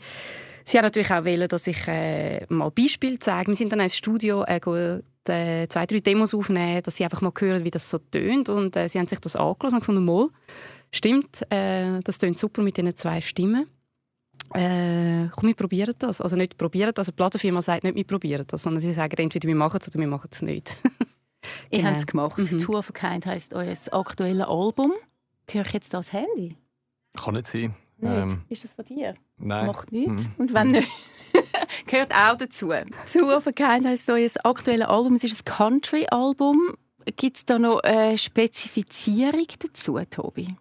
Sie 0.69 0.77
haben 0.77 0.85
natürlich 0.85 1.11
auch 1.11 1.25
wollen, 1.25 1.49
dass 1.49 1.67
ich 1.67 1.89
äh, 1.89 2.45
mal 2.51 2.71
Beispiele 2.71 3.19
zeige. 3.19 3.49
Wir 3.49 3.55
sind 3.55 3.73
dann 3.73 3.81
ins 3.81 3.97
Studio 3.97 4.43
äh, 4.43 4.57
äh, 4.57 5.67
zwei, 5.67 5.87
drei 5.87 6.01
Demos 6.01 6.35
aufnehmen, 6.35 6.83
dass 6.83 6.97
sie 6.97 7.05
einfach 7.05 7.23
mal 7.23 7.33
hören, 7.39 7.65
wie 7.65 7.71
das 7.71 7.89
so 7.89 7.97
tönt. 7.97 8.51
Und 8.51 8.77
äh, 8.77 8.87
sie 8.87 8.99
haben 8.99 9.09
sich 9.09 9.19
das 9.19 9.35
angelassen 9.35 9.77
und 9.77 9.81
gefunden, 9.81 10.05
mal, 10.05 10.29
stimmt, 10.93 11.41
äh, 11.51 12.01
das 12.05 12.19
tönt 12.19 12.39
super 12.39 12.63
mit 12.63 12.77
diesen 12.77 12.95
zwei 12.97 13.23
Stimmen. 13.23 13.67
Äh, 14.55 15.29
komm, 15.35 15.49
wir 15.49 15.55
probieren 15.55 15.95
das. 15.99 16.21
Also 16.21 16.37
nicht 16.37 16.57
probieren 16.57 16.93
das. 16.95 17.09
Also 17.09 17.13
die 17.13 17.17
Plattenfirma 17.17 17.63
sagt 17.63 17.85
nicht, 17.85 17.97
wir 17.97 18.05
probieren 18.05 18.45
das, 18.47 18.63
sondern 18.63 18.81
sie 18.81 18.93
sagen 18.93 19.17
entweder 19.19 19.49
wir 19.49 19.55
machen 19.55 19.79
es 19.81 19.89
oder 19.89 20.01
wir 20.01 20.07
machen 20.07 20.31
es 20.33 20.43
nicht. 20.43 20.77
Ihr 21.71 21.79
genau. 21.79 21.91
habt 21.91 21.99
es 21.99 22.07
gemacht. 22.07 22.39
Mhm. 22.39 22.59
«Tour 22.59 22.79
of 22.79 22.91
a 22.91 22.93
Kind» 22.93 23.27
heisst 23.27 23.55
euer 23.55 23.75
aktuelles 23.93 24.47
Album. 24.47 24.93
Höre 25.51 25.67
ich 25.67 25.73
jetzt 25.73 25.95
das 25.95 26.13
Handy? 26.13 26.57
Kann 27.17 27.35
nicht 27.35 27.47
sein. 27.47 27.75
Ähm, 28.01 28.43
ist 28.49 28.65
das 28.65 28.73
von 28.73 28.85
dir? 28.85 29.15
Nein. 29.39 29.67
Macht 29.67 29.91
nichts. 29.91 30.25
Mhm. 30.25 30.35
Und 30.39 30.55
wenn 30.55 30.69
nicht, 30.69 30.89
gehört 31.87 32.15
auch 32.15 32.37
dazu. 32.37 32.73
Zu 33.05 33.37
auf 33.37 33.49
kein 33.55 33.97
so 33.97 34.13
ein 34.13 34.31
aktuelles 34.45 34.87
Album. 34.87 35.15
Es 35.15 35.25
ist 35.25 35.41
ein 35.41 35.45
Country-Album. 35.45 36.75
Gibt 37.17 37.39
es 37.39 37.45
da 37.45 37.59
noch 37.59 37.81
eine 37.81 38.19
Spezifizierung 38.19 39.47
dazu, 39.59 39.99
Tobi? 40.11 40.55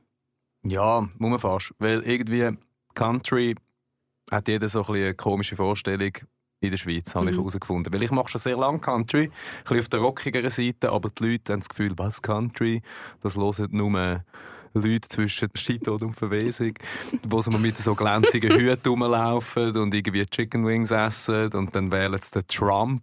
Ja, 0.64 1.08
muss 1.18 1.30
man 1.30 1.40
fast. 1.40 1.74
Weil 1.80 2.02
irgendwie 2.04 2.58
Country 2.96 3.56
hat 4.32 4.48
jeder 4.48 4.70
so 4.70 4.86
ein 4.88 4.96
eine 4.96 5.14
komische 5.14 5.56
Vorstellung 5.56 6.12
in 6.60 6.72
der 6.72 6.78
Schweiz, 6.78 7.14
habe 7.14 7.26
mhm. 7.26 7.32
ich 7.32 7.38
herausgefunden. 7.38 7.94
Weil 7.94 8.04
ich 8.04 8.12
mache 8.12 8.30
schon 8.30 8.42
sehr 8.42 8.58
lange 8.58 8.80
Country, 8.80 9.26
ein 9.26 9.32
bisschen 9.64 9.80
auf 9.80 9.90
der 9.90 10.00
rockigeren 10.00 10.50
Seite, 10.50 10.92
aber 10.92 11.10
die 11.10 11.32
Leute 11.32 11.54
haben 11.54 11.60
das 11.60 11.70
Gefühl, 11.70 11.94
was 11.98 12.22
Country, 12.22 12.82
das 13.22 13.36
hören 13.36 13.68
nur 13.72 14.24
Leute 14.74 15.08
zwischen 15.08 15.50
Skitod 15.56 16.04
und 16.04 16.14
Verwesung, 16.14 16.74
wo 17.28 17.42
sie 17.42 17.58
mit 17.58 17.78
so 17.78 17.96
glänzigen 17.96 18.58
Hüten 18.58 18.90
rumlaufen 18.90 19.76
und 19.78 19.94
irgendwie 19.94 20.26
Chicken 20.26 20.66
Wings 20.66 20.92
essen 20.92 21.52
und 21.54 21.76
dann 21.76 21.92
wählen 21.92 22.20
sie 22.22 22.32
den 22.32 22.48
Trump. 22.48 23.02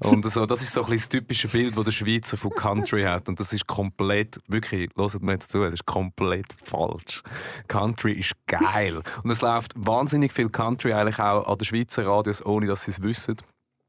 Und 0.00 0.30
so. 0.30 0.46
Das 0.46 0.62
ist 0.62 0.72
so 0.72 0.84
ein 0.84 0.92
das 0.92 1.08
typische 1.08 1.48
Bild, 1.48 1.76
das 1.76 1.84
der 1.84 1.92
Schweizer 1.92 2.36
von 2.36 2.50
Country 2.50 3.02
hat. 3.02 3.28
Und 3.28 3.40
das 3.40 3.52
ist 3.52 3.66
komplett, 3.66 4.38
wirklich, 4.48 4.90
hört 4.96 5.22
mir 5.22 5.32
jetzt 5.32 5.50
zu, 5.50 5.62
das 5.62 5.74
ist 5.74 5.86
komplett 5.86 6.46
falsch. 6.64 7.22
Country 7.68 8.12
ist 8.12 8.34
geil. 8.46 9.02
Und 9.22 9.30
es 9.30 9.40
läuft 9.40 9.72
wahnsinnig 9.76 10.32
viel 10.32 10.48
Country 10.48 10.92
eigentlich 10.92 11.18
auch 11.18 11.46
an 11.46 11.58
den 11.58 11.64
Schweizer 11.64 12.06
Radios, 12.06 12.44
ohne 12.44 12.66
dass 12.66 12.82
sie 12.84 12.90
es 12.90 13.02
wissen. 13.02 13.36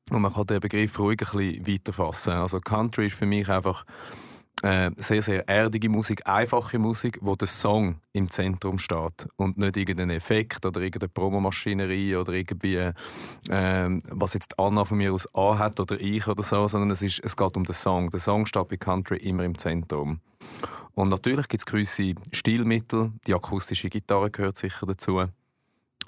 Und 0.09 0.21
man 0.21 0.33
kann 0.33 0.47
den 0.47 0.59
Begriff 0.59 0.97
ruhig 0.97 1.19
ein 1.21 1.61
bisschen 1.61 1.67
weiterfassen. 1.67 2.33
Also 2.33 2.59
Country 2.59 3.07
ist 3.07 3.15
für 3.15 3.25
mich 3.25 3.47
einfach 3.49 3.85
äh, 4.61 4.91
sehr, 4.97 5.21
sehr 5.21 5.47
erdige 5.47 5.89
Musik, 5.89 6.27
einfache 6.27 6.79
Musik, 6.79 7.17
wo 7.21 7.35
der 7.35 7.47
Song 7.47 8.01
im 8.13 8.29
Zentrum 8.29 8.77
steht 8.77 9.27
und 9.37 9.57
nicht 9.57 9.77
irgendein 9.77 10.09
Effekt 10.09 10.65
oder 10.65 10.81
irgendeine 10.81 11.09
Promomaschinerie 11.09 12.15
oder 12.15 12.33
irgendwie, 12.33 12.75
äh, 12.75 12.93
was 14.09 14.33
jetzt 14.33 14.59
Anna 14.59 14.83
von 14.85 14.97
mir 14.97 15.13
aus 15.13 15.33
anhat 15.33 15.79
oder 15.79 15.99
ich 15.99 16.27
oder 16.27 16.43
so, 16.43 16.67
sondern 16.67 16.91
es, 16.91 17.01
ist, 17.01 17.23
es 17.23 17.37
geht 17.37 17.55
um 17.55 17.63
den 17.63 17.73
Song. 17.73 18.09
Der 18.09 18.19
Song 18.19 18.45
steht 18.45 18.67
bei 18.67 18.77
Country 18.77 19.17
immer 19.17 19.43
im 19.43 19.57
Zentrum. 19.57 20.19
Und 20.93 21.09
natürlich 21.09 21.47
gibt 21.47 21.61
es 21.61 21.65
gewisse 21.65 22.15
Stilmittel, 22.31 23.13
die 23.25 23.33
akustische 23.33 23.89
Gitarre 23.89 24.31
gehört 24.31 24.57
sicher 24.57 24.85
dazu. 24.85 25.23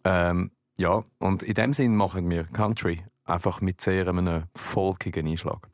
Ähm, 0.04 0.52
ja, 0.78 1.04
und 1.20 1.44
in 1.44 1.54
dem 1.54 1.74
Sinn 1.74 1.96
machen 1.96 2.30
wir 2.30 2.44
Country 2.46 3.04
einfach 3.24 3.62
mit 3.62 3.80
sehr 3.80 4.08
einem 4.08 4.44
folkigen 4.56 5.28
Einschlag. 5.28 5.70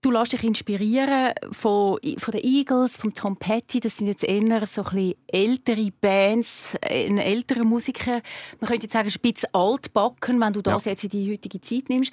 Du 0.00 0.12
lässt 0.12 0.32
dich 0.32 0.44
inspirieren 0.44 1.32
von, 1.50 1.98
von 2.18 2.32
den 2.32 2.44
Eagles, 2.44 2.96
von 2.96 3.12
Tom 3.12 3.36
Petty. 3.36 3.80
Das 3.80 3.96
sind 3.96 4.06
jetzt 4.06 4.22
eher 4.22 4.64
so 4.68 4.84
ein 4.84 5.14
ältere 5.26 5.90
Bands, 5.90 6.76
ein 6.88 7.18
älterer 7.18 7.64
Musiker. 7.64 8.22
Man 8.60 8.68
könnte 8.68 8.84
jetzt 8.84 8.92
sagen, 8.92 9.08
ein 9.08 9.20
bisschen 9.20 9.52
altbacken, 9.52 10.40
wenn 10.40 10.52
du 10.52 10.62
das 10.62 10.84
ja. 10.84 10.92
jetzt 10.92 11.02
in 11.02 11.10
die 11.10 11.32
heutige 11.32 11.60
Zeit 11.60 11.88
nimmst. 11.88 12.12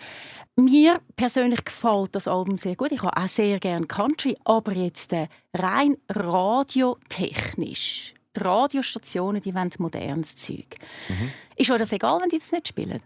Mir 0.55 0.99
persönlich 1.15 1.63
gefällt 1.63 2.15
das 2.15 2.27
Album 2.27 2.57
sehr 2.57 2.75
gut. 2.75 2.91
Ich 2.91 3.03
habe 3.03 3.15
auch 3.15 3.27
sehr 3.27 3.59
gerne 3.59 3.85
Country, 3.85 4.35
aber 4.45 4.71
jetzt 4.71 5.13
äh, 5.13 5.27
rein 5.53 5.95
radiotechnisch. 6.09 8.15
Die 8.35 8.39
Radiostationen, 8.39 9.43
die 9.43 9.53
wollen 9.53 9.69
modernes 9.77 10.35
Zeug. 10.35 10.77
Mhm. 11.07 11.31
Ist 11.55 11.69
euch 11.69 11.77
das 11.77 11.91
egal, 11.91 12.19
wenn 12.19 12.29
die 12.29 12.39
das 12.39 12.51
nicht 12.51 12.67
spielen? 12.67 13.03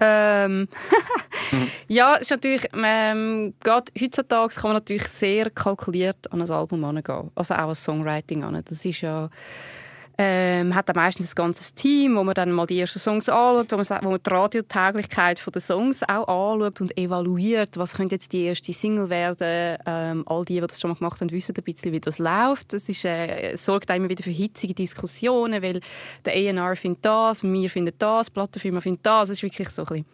Ähm, 0.00 0.68
ja, 1.88 2.16
ist 2.16 2.30
natürlich, 2.30 2.68
ähm, 2.74 3.54
gerade 3.60 3.92
heutzutage 4.00 4.54
kann 4.54 4.70
man 4.70 4.74
natürlich 4.74 5.06
sehr 5.06 5.50
kalkuliert 5.50 6.32
an 6.32 6.42
ein 6.42 6.50
Album 6.50 6.80
herangehen. 6.80 7.30
Also 7.34 7.54
auch 7.54 7.68
an 7.68 7.74
Songwriting 7.74 8.42
an. 8.44 8.60
Das 8.64 8.84
ist 8.84 9.00
ja 9.00 9.30
ähm, 10.16 10.74
hat 10.74 10.88
dann 10.88 10.96
meistens 10.96 11.32
ein 11.32 11.34
ganzes 11.34 11.74
Team, 11.74 12.16
wo 12.16 12.22
man 12.22 12.34
dann 12.34 12.52
mal 12.52 12.66
die 12.66 12.78
ersten 12.78 12.98
Songs 12.98 13.28
anschaut, 13.28 13.72
wo 13.72 13.76
man, 13.76 13.86
wo 14.02 14.10
man 14.10 14.20
die 14.24 14.30
Radiotauglichkeit 14.30 15.42
der 15.54 15.60
Songs 15.60 16.02
auch 16.04 16.28
anschaut 16.28 16.80
und 16.80 16.96
evaluiert, 16.96 17.76
was 17.76 17.94
könnte 17.94 18.14
jetzt 18.14 18.32
die 18.32 18.44
erste 18.44 18.72
Single 18.72 19.10
werden. 19.10 19.76
Ähm, 19.86 20.22
all 20.26 20.44
die, 20.44 20.54
die 20.54 20.60
das 20.60 20.80
schon 20.80 20.90
mal 20.90 20.96
gemacht 20.96 21.20
haben, 21.20 21.30
wissen 21.30 21.54
ein 21.56 21.62
bisschen, 21.62 21.92
wie 21.92 22.00
das 22.00 22.18
läuft. 22.18 22.72
Das 22.72 22.88
ist, 22.88 23.04
äh, 23.04 23.56
sorgt 23.56 23.90
immer 23.90 24.08
wieder 24.08 24.22
für 24.22 24.30
hitzige 24.30 24.74
Diskussionen, 24.74 25.62
weil 25.62 25.80
der 26.24 26.32
A&R 26.32 26.76
findet 26.76 27.04
das, 27.04 27.42
wir 27.42 27.70
finden 27.70 27.94
das, 27.98 28.26
die 28.26 28.32
Plattenfirma 28.32 28.80
findet 28.80 29.04
das. 29.04 29.28
Das 29.28 29.38
ist 29.38 29.42
wirklich 29.42 29.68
so 29.70 29.82
ein 29.82 29.88
bisschen 29.88 30.06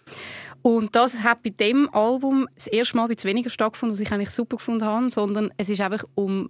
Und 0.63 0.97
das 0.97 1.23
hat 1.23 1.43
bei 1.43 1.51
dem 1.51 1.93
Album 1.93 2.49
das 2.55 2.67
erste 2.69 2.97
Mal 2.97 3.09
ein 3.11 3.25
weniger 3.25 3.51
stattgefunden, 3.51 3.95
was 3.95 4.01
ich 4.01 4.13
eigentlich 4.13 4.31
super 4.31 4.57
gefunden 4.57 4.85
habe, 4.85 5.11
sondern 5.11 5.53
es 5.59 5.69
ist 5.69 5.81
einfach 5.81 6.05
um 6.15 6.49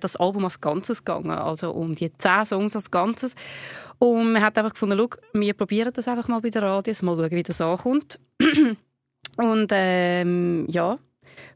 das 0.00 0.16
Album 0.16 0.44
als 0.44 0.60
Ganzes 0.60 1.04
gegangen, 1.04 1.30
also 1.30 1.70
um 1.70 1.94
die 1.94 2.12
zehn 2.16 2.44
Songs 2.44 2.76
als 2.76 2.90
Ganzes. 2.90 3.34
Und 3.98 4.32
man 4.32 4.42
hat 4.42 4.56
einfach 4.58 4.72
gefunden, 4.72 4.98
schau, 4.98 5.08
wir 5.32 5.54
probieren 5.54 5.92
das 5.92 6.08
einfach 6.08 6.28
mal 6.28 6.40
bei 6.40 6.50
der 6.50 6.62
Radios, 6.62 7.02
mal 7.02 7.16
schauen, 7.16 7.30
wie 7.30 7.42
das 7.42 7.60
ankommt. 7.60 8.18
Und 9.36 9.68
ähm, 9.72 10.66
ja, 10.68 10.98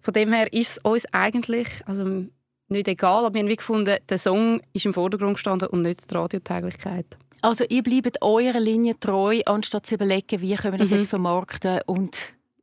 von 0.01 0.15
dem 0.15 0.33
her 0.33 0.53
ist 0.53 0.71
es 0.73 0.79
uns 0.79 1.05
eigentlich 1.13 1.69
also 1.87 2.27
nicht 2.69 2.89
egal, 2.89 3.25
aber 3.25 3.35
wir 3.35 3.43
haben 3.43 3.57
gefunden, 3.57 3.97
der 4.09 4.19
Song 4.19 4.61
ist 4.73 4.87
im 4.87 4.95
Vordergrund 4.95 5.35
gestanden 5.35 5.69
und 5.69 5.83
nicht 5.83 6.11
die 6.11 6.15
Radiotäglichkeit. 6.15 7.07
Also 7.43 7.65
ihr 7.69 7.83
bleibt 7.83 8.23
eurer 8.23 8.61
Linie 8.61 8.99
treu, 8.99 9.41
anstatt 9.47 9.87
zu 9.87 9.97
überlegen, 9.97 10.41
wie 10.41 10.55
können 10.55 10.75
wir 10.75 10.79
das 10.79 10.91
mhm. 10.91 10.97
jetzt 10.97 11.11
vermarkten 11.11 11.81
und 11.87 12.17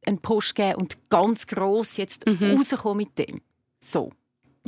einen 0.05 0.19
Push 0.19 0.53
geben 0.53 0.75
und 0.75 0.97
ganz 1.09 1.47
gross 1.47 1.97
jetzt 1.97 2.25
mhm. 2.25 2.55
rauskommen 2.57 2.97
mit 2.97 3.19
dem. 3.19 3.41
So. 3.79 4.11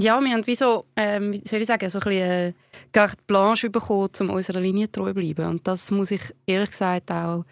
Ja, 0.02 0.20
wir 0.20 0.32
haben 0.32 0.48
wie 0.48 0.56
so, 0.56 0.86
ähm, 0.96 1.34
wie 1.34 1.48
soll 1.48 1.62
ich 1.62 1.68
sagen, 1.68 1.90
so 1.90 2.00
ein 2.00 2.04
bisschen 2.04 2.22
äh, 2.22 2.54
carte 2.92 3.22
blanche 3.28 3.70
bekommen, 3.70 4.10
um 4.20 4.30
unserer 4.32 4.60
Linie 4.60 4.92
treu 4.92 5.10
zu 5.10 5.14
bleiben. 5.14 5.46
Und 5.46 5.68
das 5.68 5.92
muss 5.92 6.10
ich 6.10 6.22
ehrlich 6.48 6.72
gesagt 6.72 7.12
auch 7.12 7.46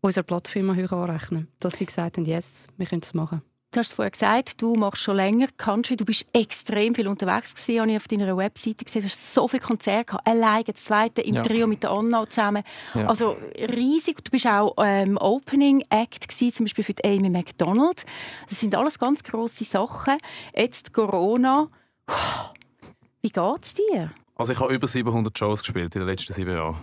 unserer 0.00 0.22
Plattfirma 0.22 0.74
höher 0.74 0.92
anrechnen, 0.92 1.48
dass 1.58 1.78
sie 1.78 1.86
gesagt 1.86 2.16
haben, 2.16 2.24
jetzt, 2.24 2.68
wir 2.76 2.86
können 2.86 3.00
das 3.00 3.12
machen. 3.12 3.42
Du 3.72 3.80
hast 3.80 3.88
es 3.88 3.92
vorher 3.94 4.12
gesagt, 4.12 4.62
du 4.62 4.74
machst 4.74 5.02
schon 5.02 5.16
länger 5.16 5.48
Country. 5.56 5.96
Du 5.96 6.04
bist 6.04 6.26
extrem 6.32 6.94
viel 6.94 7.08
unterwegs 7.08 7.54
gewesen, 7.54 7.80
habe 7.80 7.90
ich 7.90 7.96
auf 7.96 8.08
deiner 8.08 8.36
Webseite 8.36 8.84
gesehen. 8.84 9.02
Du 9.02 9.08
hast 9.08 9.34
so 9.34 9.48
viele 9.48 9.62
Konzerte 9.62 10.04
gehabt. 10.04 10.26
Allein 10.26 10.62
das 10.64 10.84
zweite 10.84 11.22
im 11.22 11.34
ja. 11.34 11.42
Trio 11.42 11.66
mit 11.66 11.82
der 11.82 11.90
Anna 11.90 12.26
zusammen. 12.30 12.62
Ja. 12.94 13.06
Also 13.06 13.36
riesig. 13.58 14.24
Du 14.24 14.30
bist 14.30 14.46
auch 14.46 14.76
ähm, 14.78 15.18
Opening 15.18 15.82
Act 15.90 16.28
gewesen, 16.28 16.52
zum 16.52 16.64
Beispiel 16.66 16.84
für 16.84 16.94
die 16.94 17.04
Amy 17.04 17.28
McDonald. 17.28 18.06
Das 18.48 18.60
sind 18.60 18.74
alles 18.76 18.98
ganz 18.98 19.24
grosse 19.24 19.64
Sachen. 19.64 20.16
Jetzt 20.54 20.92
Corona. 20.92 21.68
Wie 23.22 23.30
geht 23.30 23.62
es 23.64 23.74
dir? 23.74 24.12
Also 24.34 24.52
ich 24.52 24.60
habe 24.60 24.74
über 24.74 24.86
700 24.86 25.36
Shows 25.36 25.60
gespielt 25.60 25.94
in 25.94 26.02
den 26.02 26.08
letzten 26.08 26.32
sieben 26.32 26.54
Jahren. 26.54 26.76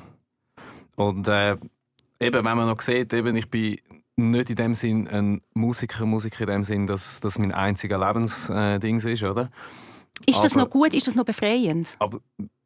Und 0.96 1.28
äh, 1.28 1.54
eben, 2.20 2.46
wenn 2.46 2.58
man 2.58 2.68
noch 2.68 2.82
sieht, 2.82 3.14
eben, 3.14 3.36
ich 3.36 3.50
bin 3.50 3.78
nicht 4.16 4.50
in 4.50 4.56
dem 4.56 4.74
Sinn 4.74 5.08
ein 5.08 5.42
Musiker, 5.54 6.06
Musiker 6.06 6.42
in 6.42 6.48
dem 6.48 6.64
Sinn, 6.64 6.88
dass 6.88 7.20
das 7.20 7.40
mein 7.40 7.52
einziger 7.52 8.00
Lebensding 8.00 8.98
ist, 8.98 9.24
oder? 9.24 9.50
Ist 10.26 10.38
aber, 10.38 10.48
das 10.48 10.56
noch 10.56 10.70
gut? 10.70 10.94
Ist 10.94 11.08
das 11.08 11.16
noch 11.16 11.26
befreiend? 11.26 11.96
Aber 12.00 12.20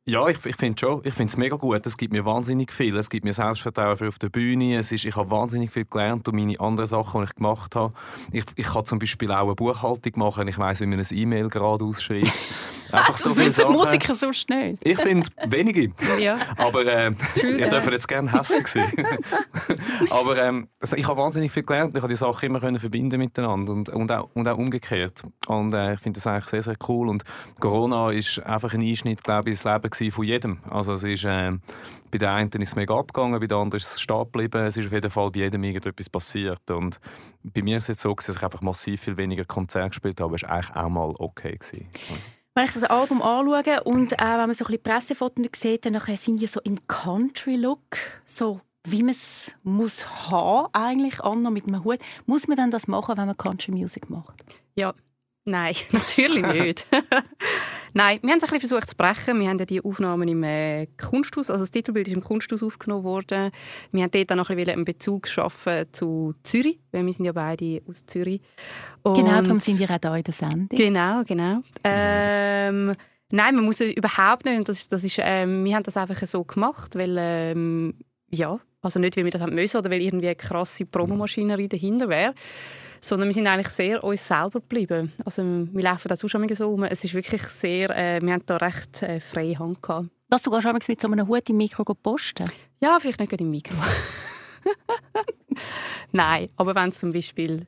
ja, 0.09 0.25
ich, 0.29 0.45
ich 0.45 0.55
finde 0.55 0.79
schon. 0.79 1.01
Ich 1.03 1.13
finde 1.13 1.29
es 1.29 1.35
mega 1.35 1.57
gut. 1.57 1.85
Es 1.85 1.97
gibt 1.97 2.13
mir 2.13 2.23
wahnsinnig 2.23 2.71
viel. 2.71 2.95
Es 2.95 3.09
gibt 3.09 3.25
mir 3.25 3.33
Selbstvertrauen 3.33 3.97
für 3.97 4.07
auf 4.07 4.17
der 4.17 4.29
Bühne. 4.29 4.77
Es 4.77 4.89
ist, 4.93 5.03
ich 5.03 5.17
habe 5.17 5.29
wahnsinnig 5.29 5.69
viel 5.69 5.83
gelernt 5.83 6.25
durch 6.25 6.33
meine 6.33 6.57
anderen 6.61 6.87
Sachen, 6.87 7.19
die 7.19 7.25
ich 7.25 7.35
gemacht 7.35 7.75
habe. 7.75 7.93
Ich, 8.31 8.45
ich 8.55 8.67
kann 8.67 8.85
zum 8.85 8.99
Beispiel 8.99 9.29
auch 9.33 9.43
eine 9.43 9.55
Buchhaltung 9.55 10.13
machen. 10.15 10.47
Ich 10.47 10.57
weiß, 10.57 10.79
wie 10.79 10.85
man 10.85 10.99
ein 10.99 11.05
E-Mail 11.11 11.49
gerade 11.49 11.83
ausschreibt. 11.83 12.31
Einfach 12.91 13.17
so 13.17 13.29
das 13.29 13.37
wissen 13.37 13.71
Musiker 13.71 14.15
so 14.15 14.31
schnell. 14.33 14.77
Ich 14.83 14.97
finde 14.97 15.29
wenige. 15.47 15.91
ja. 16.19 16.37
Aber 16.57 16.85
äh, 16.85 17.11
ich 17.35 17.41
dürfte 17.41 17.91
jetzt 17.91 18.07
gerne 18.07 18.31
hässlich 18.31 18.67
sein. 18.67 18.91
Aber 20.09 20.37
ähm, 20.37 20.67
also 20.79 20.95
ich 20.95 21.07
habe 21.07 21.21
wahnsinnig 21.21 21.51
viel 21.51 21.63
gelernt. 21.63 21.95
Ich 21.95 22.01
habe 22.01 22.11
die 22.11 22.17
Sachen 22.17 22.45
immer 22.45 22.59
können 22.59 22.79
verbinden 22.79 23.19
miteinander 23.19 23.73
und, 23.73 23.89
und, 23.89 24.11
auch, 24.11 24.29
und 24.33 24.47
auch 24.47 24.57
umgekehrt. 24.57 25.23
Und 25.47 25.73
äh, 25.73 25.93
ich 25.93 25.99
finde 25.99 26.17
das 26.17 26.27
eigentlich 26.27 26.45
sehr, 26.45 26.63
sehr 26.63 26.75
cool. 26.87 27.09
Und 27.09 27.23
Corona 27.59 28.11
ist 28.11 28.39
einfach 28.45 28.73
ein 28.73 28.81
Einschnitt, 28.81 29.23
glaube 29.23 29.49
ich, 29.49 29.55
ins 29.55 29.63
Leben 29.63 30.11
von 30.11 30.23
jedem. 30.25 30.59
Also 30.69 30.93
es 30.93 31.03
ist, 31.03 31.25
äh, 31.25 31.51
bei 32.11 32.17
den 32.17 32.29
einen 32.29 32.49
ist 32.49 32.69
es 32.69 32.75
mega 32.75 32.97
abgegangen, 32.97 33.39
bei 33.39 33.47
den 33.47 33.57
anderen 33.57 33.77
ist 33.77 33.95
es 33.95 34.01
stehen 34.01 34.23
geblieben. 34.23 34.65
Es 34.65 34.77
ist 34.77 34.87
auf 34.87 34.93
jeden 34.93 35.11
Fall 35.11 35.31
bei 35.31 35.39
jedem 35.39 35.63
irgendetwas 35.63 36.09
passiert. 36.09 36.69
Und 36.71 36.99
bei 37.43 37.61
mir 37.61 37.77
ist 37.77 37.83
es 37.83 37.87
jetzt 37.89 38.01
so, 38.01 38.13
dass 38.13 38.29
ich 38.29 38.43
einfach 38.43 38.61
massiv 38.61 39.01
viel 39.01 39.17
weniger 39.17 39.45
Konzerte 39.45 39.89
gespielt 39.89 40.21
habe. 40.21 40.33
Das 40.33 40.43
war 40.43 40.51
eigentlich 40.51 40.75
auch 40.75 40.89
mal 40.89 41.13
okay. 41.19 41.57
Gewesen. 41.57 41.87
Wenn 42.57 42.65
ich 42.65 42.73
das 42.73 42.85
Album 42.85 43.21
anschaue 43.21 43.83
und 43.83 44.13
auch 44.13 44.39
wenn 44.39 44.47
man 44.47 44.53
so 44.55 44.65
ein 44.65 44.81
Pressefotos 44.81 45.45
sieht, 45.57 45.85
dann 45.85 46.01
sind 46.15 46.41
die 46.41 46.47
so 46.47 46.59
im 46.61 46.79
Country-Look, 46.87 47.97
so 48.25 48.61
wie 48.83 49.03
man 49.03 49.11
es 49.11 49.53
muss 49.61 50.31
haben 50.31 50.69
eigentlich, 50.73 51.21
Anna 51.21 51.51
mit 51.51 51.67
einem 51.67 51.83
Hut. 51.83 51.99
Muss 52.25 52.47
man 52.47 52.57
dann 52.57 52.71
das 52.71 52.87
machen, 52.87 53.15
wenn 53.15 53.27
man 53.27 53.37
Country-Music 53.37 54.09
macht? 54.09 54.43
Ja, 54.75 54.95
Nein, 55.47 55.75
natürlich 55.91 56.45
nicht. 56.45 56.87
Nein, 57.93 58.19
wir 58.21 58.31
haben 58.31 58.37
es 58.37 58.43
ein 58.43 58.49
bisschen 58.49 58.59
versucht 58.59 58.89
zu 58.89 58.95
brechen. 58.97 59.39
Wir 59.39 59.47
haben 59.47 59.57
ja 59.57 59.65
die 59.65 59.81
Aufnahmen 59.81 60.27
im 60.27 60.43
äh, 60.43 60.87
Kunsthaus, 60.97 61.49
also 61.49 61.63
das 61.63 61.71
Titelbild 61.71 62.07
ist 62.09 62.13
im 62.13 62.21
Kunsthaus 62.21 62.61
aufgenommen 62.61 63.05
worden. 63.05 63.51
Wir 63.93 64.03
haben 64.03 64.11
dort 64.11 64.31
auch 64.33 64.35
noch 64.35 64.49
ein 64.49 64.57
bisschen 64.57 64.73
einen 64.73 64.83
Bezug 64.83 65.25
schaffen 65.27 65.85
zu 65.93 66.35
Zürich, 66.43 66.79
weil 66.91 67.05
wir 67.05 67.13
sind 67.13 67.23
ja 67.23 67.31
beide 67.31 67.81
aus 67.87 68.05
Zürich. 68.05 68.41
Und 69.03 69.15
genau, 69.15 69.41
darum 69.41 69.59
sind 69.59 69.79
wir 69.79 69.89
auch 69.89 69.99
hier 70.01 70.15
in 70.15 70.23
der 70.23 70.33
Sendung. 70.33 70.67
Genau, 70.69 71.23
genau. 71.23 71.59
Ähm, 71.85 72.93
nein, 73.31 73.55
man 73.55 73.63
muss 73.63 73.79
überhaupt 73.79 74.43
nicht. 74.43 74.67
Das 74.67 74.77
ist, 74.77 74.91
das 74.91 75.05
ist, 75.05 75.17
ähm, 75.21 75.63
wir 75.63 75.75
haben 75.75 75.83
das 75.83 75.95
einfach 75.95 76.27
so 76.27 76.43
gemacht, 76.43 76.95
weil 76.95 77.15
ähm, 77.17 77.93
ja, 78.29 78.59
also 78.81 78.99
nicht, 78.99 79.15
weil 79.15 79.23
wir 79.23 79.31
das 79.31 79.41
haben 79.41 79.55
müssen 79.55 79.77
oder 79.77 79.89
weil 79.89 80.01
irgendwie 80.01 80.27
eine 80.27 80.35
krasse 80.35 80.85
Promomaschinerie 80.85 81.69
dahinter 81.69 82.09
wäre 82.09 82.33
sondern 83.01 83.27
wir 83.27 83.33
sind 83.33 83.47
eigentlich 83.47 83.69
sehr 83.69 84.03
uns 84.03 84.27
selber 84.27 84.59
geblieben. 84.59 85.11
Also 85.25 85.43
wir 85.43 85.83
laufen 85.83 86.07
da 86.07 86.15
schon 86.17 86.55
so 86.55 86.69
rum. 86.69 86.83
Es 86.83 87.03
ist 87.03 87.13
wirklich 87.13 87.41
sehr, 87.43 87.89
äh, 87.89 88.21
wir 88.21 88.33
haben 88.33 88.43
da 88.45 88.57
recht 88.57 89.03
äh, 89.03 89.19
freie 89.19 89.57
Hand 89.57 89.81
gehabt. 89.81 90.09
Was, 90.29 90.41
du 90.41 90.51
gehst 90.51 90.89
mit 90.89 90.99
so 90.99 91.07
einem 91.07 91.27
Hut 91.27 91.49
im 91.49 91.57
Mikro 91.57 91.83
posten? 91.83 92.49
Ja, 92.81 92.97
vielleicht 92.99 93.19
nicht 93.19 93.39
im 93.39 93.49
Mikro. 93.49 93.75
Nein, 96.11 96.49
aber 96.57 96.75
wenn 96.75 96.89
es 96.89 96.99
zum 96.99 97.13
Beispiel 97.13 97.65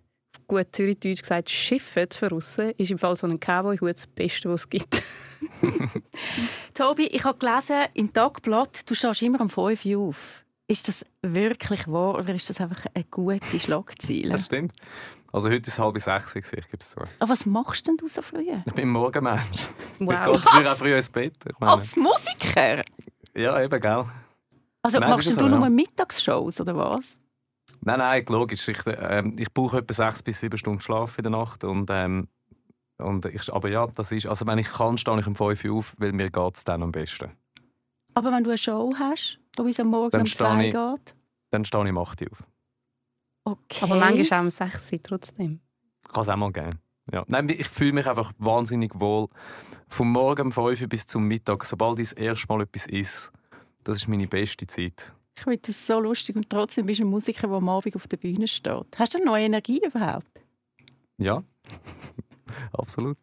gut 0.48 0.68
Zürichdeutsch 0.74 1.22
gesagt 1.22 1.50
schifft 1.50 2.14
für 2.14 2.30
Russen, 2.30 2.72
ist 2.78 2.92
im 2.92 2.98
Fall 2.98 3.16
so 3.16 3.28
ein 3.28 3.40
Cowboy-Hut 3.40 3.96
das 3.96 4.08
Beste, 4.08 4.50
was 4.50 4.62
es 4.62 4.70
gibt. 4.70 5.04
Tobi, 6.74 7.08
ich 7.08 7.24
habe 7.24 7.38
gelesen 7.38 7.88
im 7.94 8.12
Tagblatt, 8.12 8.90
du 8.90 8.96
schaust 8.96 9.22
immer 9.22 9.42
um 9.42 9.50
5 9.50 9.86
Uhr 9.86 10.10
auf. 10.10 10.44
Ist 10.68 10.88
das 10.88 11.06
wirklich 11.22 11.88
wahr 11.88 12.16
oder 12.16 12.36
ist 12.36 12.50
das 12.50 12.62
einfach 12.62 12.86
eine 12.94 13.04
gute 13.06 13.60
Schlagzeile? 13.60 14.30
Das 14.30 14.46
stimmt. 14.46 14.74
Also 15.32 15.48
heute 15.48 15.68
ist 15.68 15.68
es 15.68 15.80
halb 15.80 16.00
sechs, 16.00 16.36
ich 16.36 16.52
gebe 16.52 16.78
es 16.80 16.90
zu. 16.90 17.00
Aber 17.00 17.30
was 17.30 17.46
machst 17.46 17.88
denn 17.88 17.98
du 17.98 18.08
so 18.08 18.22
früh? 18.22 18.46
Ich 18.66 18.74
bin 18.74 18.90
Morgenmensch. 18.90 19.68
Wow. 20.00 20.36
Ich 20.36 20.42
gehe 20.42 20.42
früher 20.42 20.72
auch 20.72 20.78
früh 20.78 20.96
ins 20.96 21.10
Bett. 21.10 21.34
Als 21.60 21.96
Musiker? 21.96 22.84
Ja, 23.36 23.62
eben, 23.62 23.80
gell. 23.80 24.06
Also 24.82 25.00
nein, 25.00 25.10
machst 25.10 25.28
du 25.28 25.32
so, 25.32 25.48
nur 25.48 25.60
ja. 25.60 25.70
Mittagsshows 25.70 26.62
oder 26.62 26.76
was? 26.76 27.20
Nein, 27.82 28.00
nein, 28.00 28.26
logisch. 28.28 28.68
Ich, 28.68 28.86
äh, 28.88 29.24
ich 29.38 29.54
brauche 29.54 29.80
etwa 29.80 29.94
sechs 29.94 30.24
bis 30.24 30.40
sieben 30.40 30.58
Stunden 30.58 30.82
Schlaf 30.82 31.18
in 31.18 31.24
der 31.24 31.32
Nacht. 31.32 31.64
Und, 31.64 31.90
ähm, 31.92 32.28
und 32.98 33.26
ich, 33.26 33.54
aber 33.54 33.70
ja, 33.70 33.88
das 33.88 34.12
ist, 34.12 34.26
also 34.26 34.48
wenn 34.48 34.58
ich 34.58 34.68
kann, 34.68 34.98
stehe 34.98 35.20
ich 35.20 35.28
um 35.28 35.36
fünf 35.36 35.64
Uhr 35.64 35.78
auf, 35.78 35.96
weil 35.98 36.12
mir 36.12 36.30
geht 36.30 36.58
es 36.58 36.64
dann 36.64 36.82
am 36.82 36.92
besten. 36.92 37.32
Aber 38.14 38.32
wenn 38.32 38.44
du 38.44 38.50
eine 38.50 38.58
Show 38.58 38.94
hast, 38.98 39.40
wo 39.58 39.66
es 39.66 39.80
am 39.80 39.88
Morgen 39.88 40.12
dann 40.12 40.22
um 40.22 40.28
zwei 40.28 40.68
ich, 40.68 40.74
geht? 40.74 41.16
Dann 41.52 41.66
stehe 41.66 41.84
ich 41.84 41.90
um 41.90 41.98
8 41.98 42.22
Uhr 42.22 42.28
auf. 42.32 42.44
Okay. 43.50 43.80
Aber 43.82 43.96
manchmal 43.96 44.40
auch 44.40 44.44
um 44.44 44.50
6 44.50 44.94
Uhr 44.94 45.00
trotzdem. 45.02 45.60
Kann 46.12 46.22
es 46.22 46.30
auch 46.30 46.36
mal 46.36 46.52
geben. 46.52 46.80
Ja. 47.12 47.24
Nein, 47.28 47.50
ich 47.50 47.68
fühle 47.68 47.94
mich 47.94 48.08
einfach 48.08 48.32
wahnsinnig 48.38 48.92
wohl. 49.00 49.28
Vom 49.88 50.12
Morgen 50.12 50.48
um 50.48 50.52
5 50.52 50.82
Uhr 50.82 50.88
bis 50.88 51.08
zum 51.08 51.28
Mittag, 51.28 51.66
sobald 51.66 51.98
ich 52.00 52.10
das 52.10 52.14
erste 52.14 52.48
Mal 52.48 52.62
etwas 52.62 52.86
isst, 52.86 53.32
das 53.84 53.98
ist 53.98 54.08
meine 54.08 54.28
beste 54.28 54.68
Zeit. 54.68 55.14
Ich 55.36 55.44
finde 55.44 55.58
das 55.58 55.88
so 55.88 56.00
lustig 56.00 56.36
und 56.36 56.50
trotzdem 56.50 56.86
bist 56.86 57.00
du 57.00 57.06
ein 57.06 57.10
Musiker, 57.10 57.48
der 57.48 57.58
am 57.58 57.70
Abend 57.70 57.96
auf 57.96 58.08
der 58.08 58.18
Bühne 58.18 58.48
steht. 58.48 58.86
Hast 58.96 59.14
du 59.16 59.24
noch 59.24 59.38
Energie 59.38 59.82
überhaupt? 59.84 60.28
Ja, 61.18 61.44
absolut. 62.74 63.18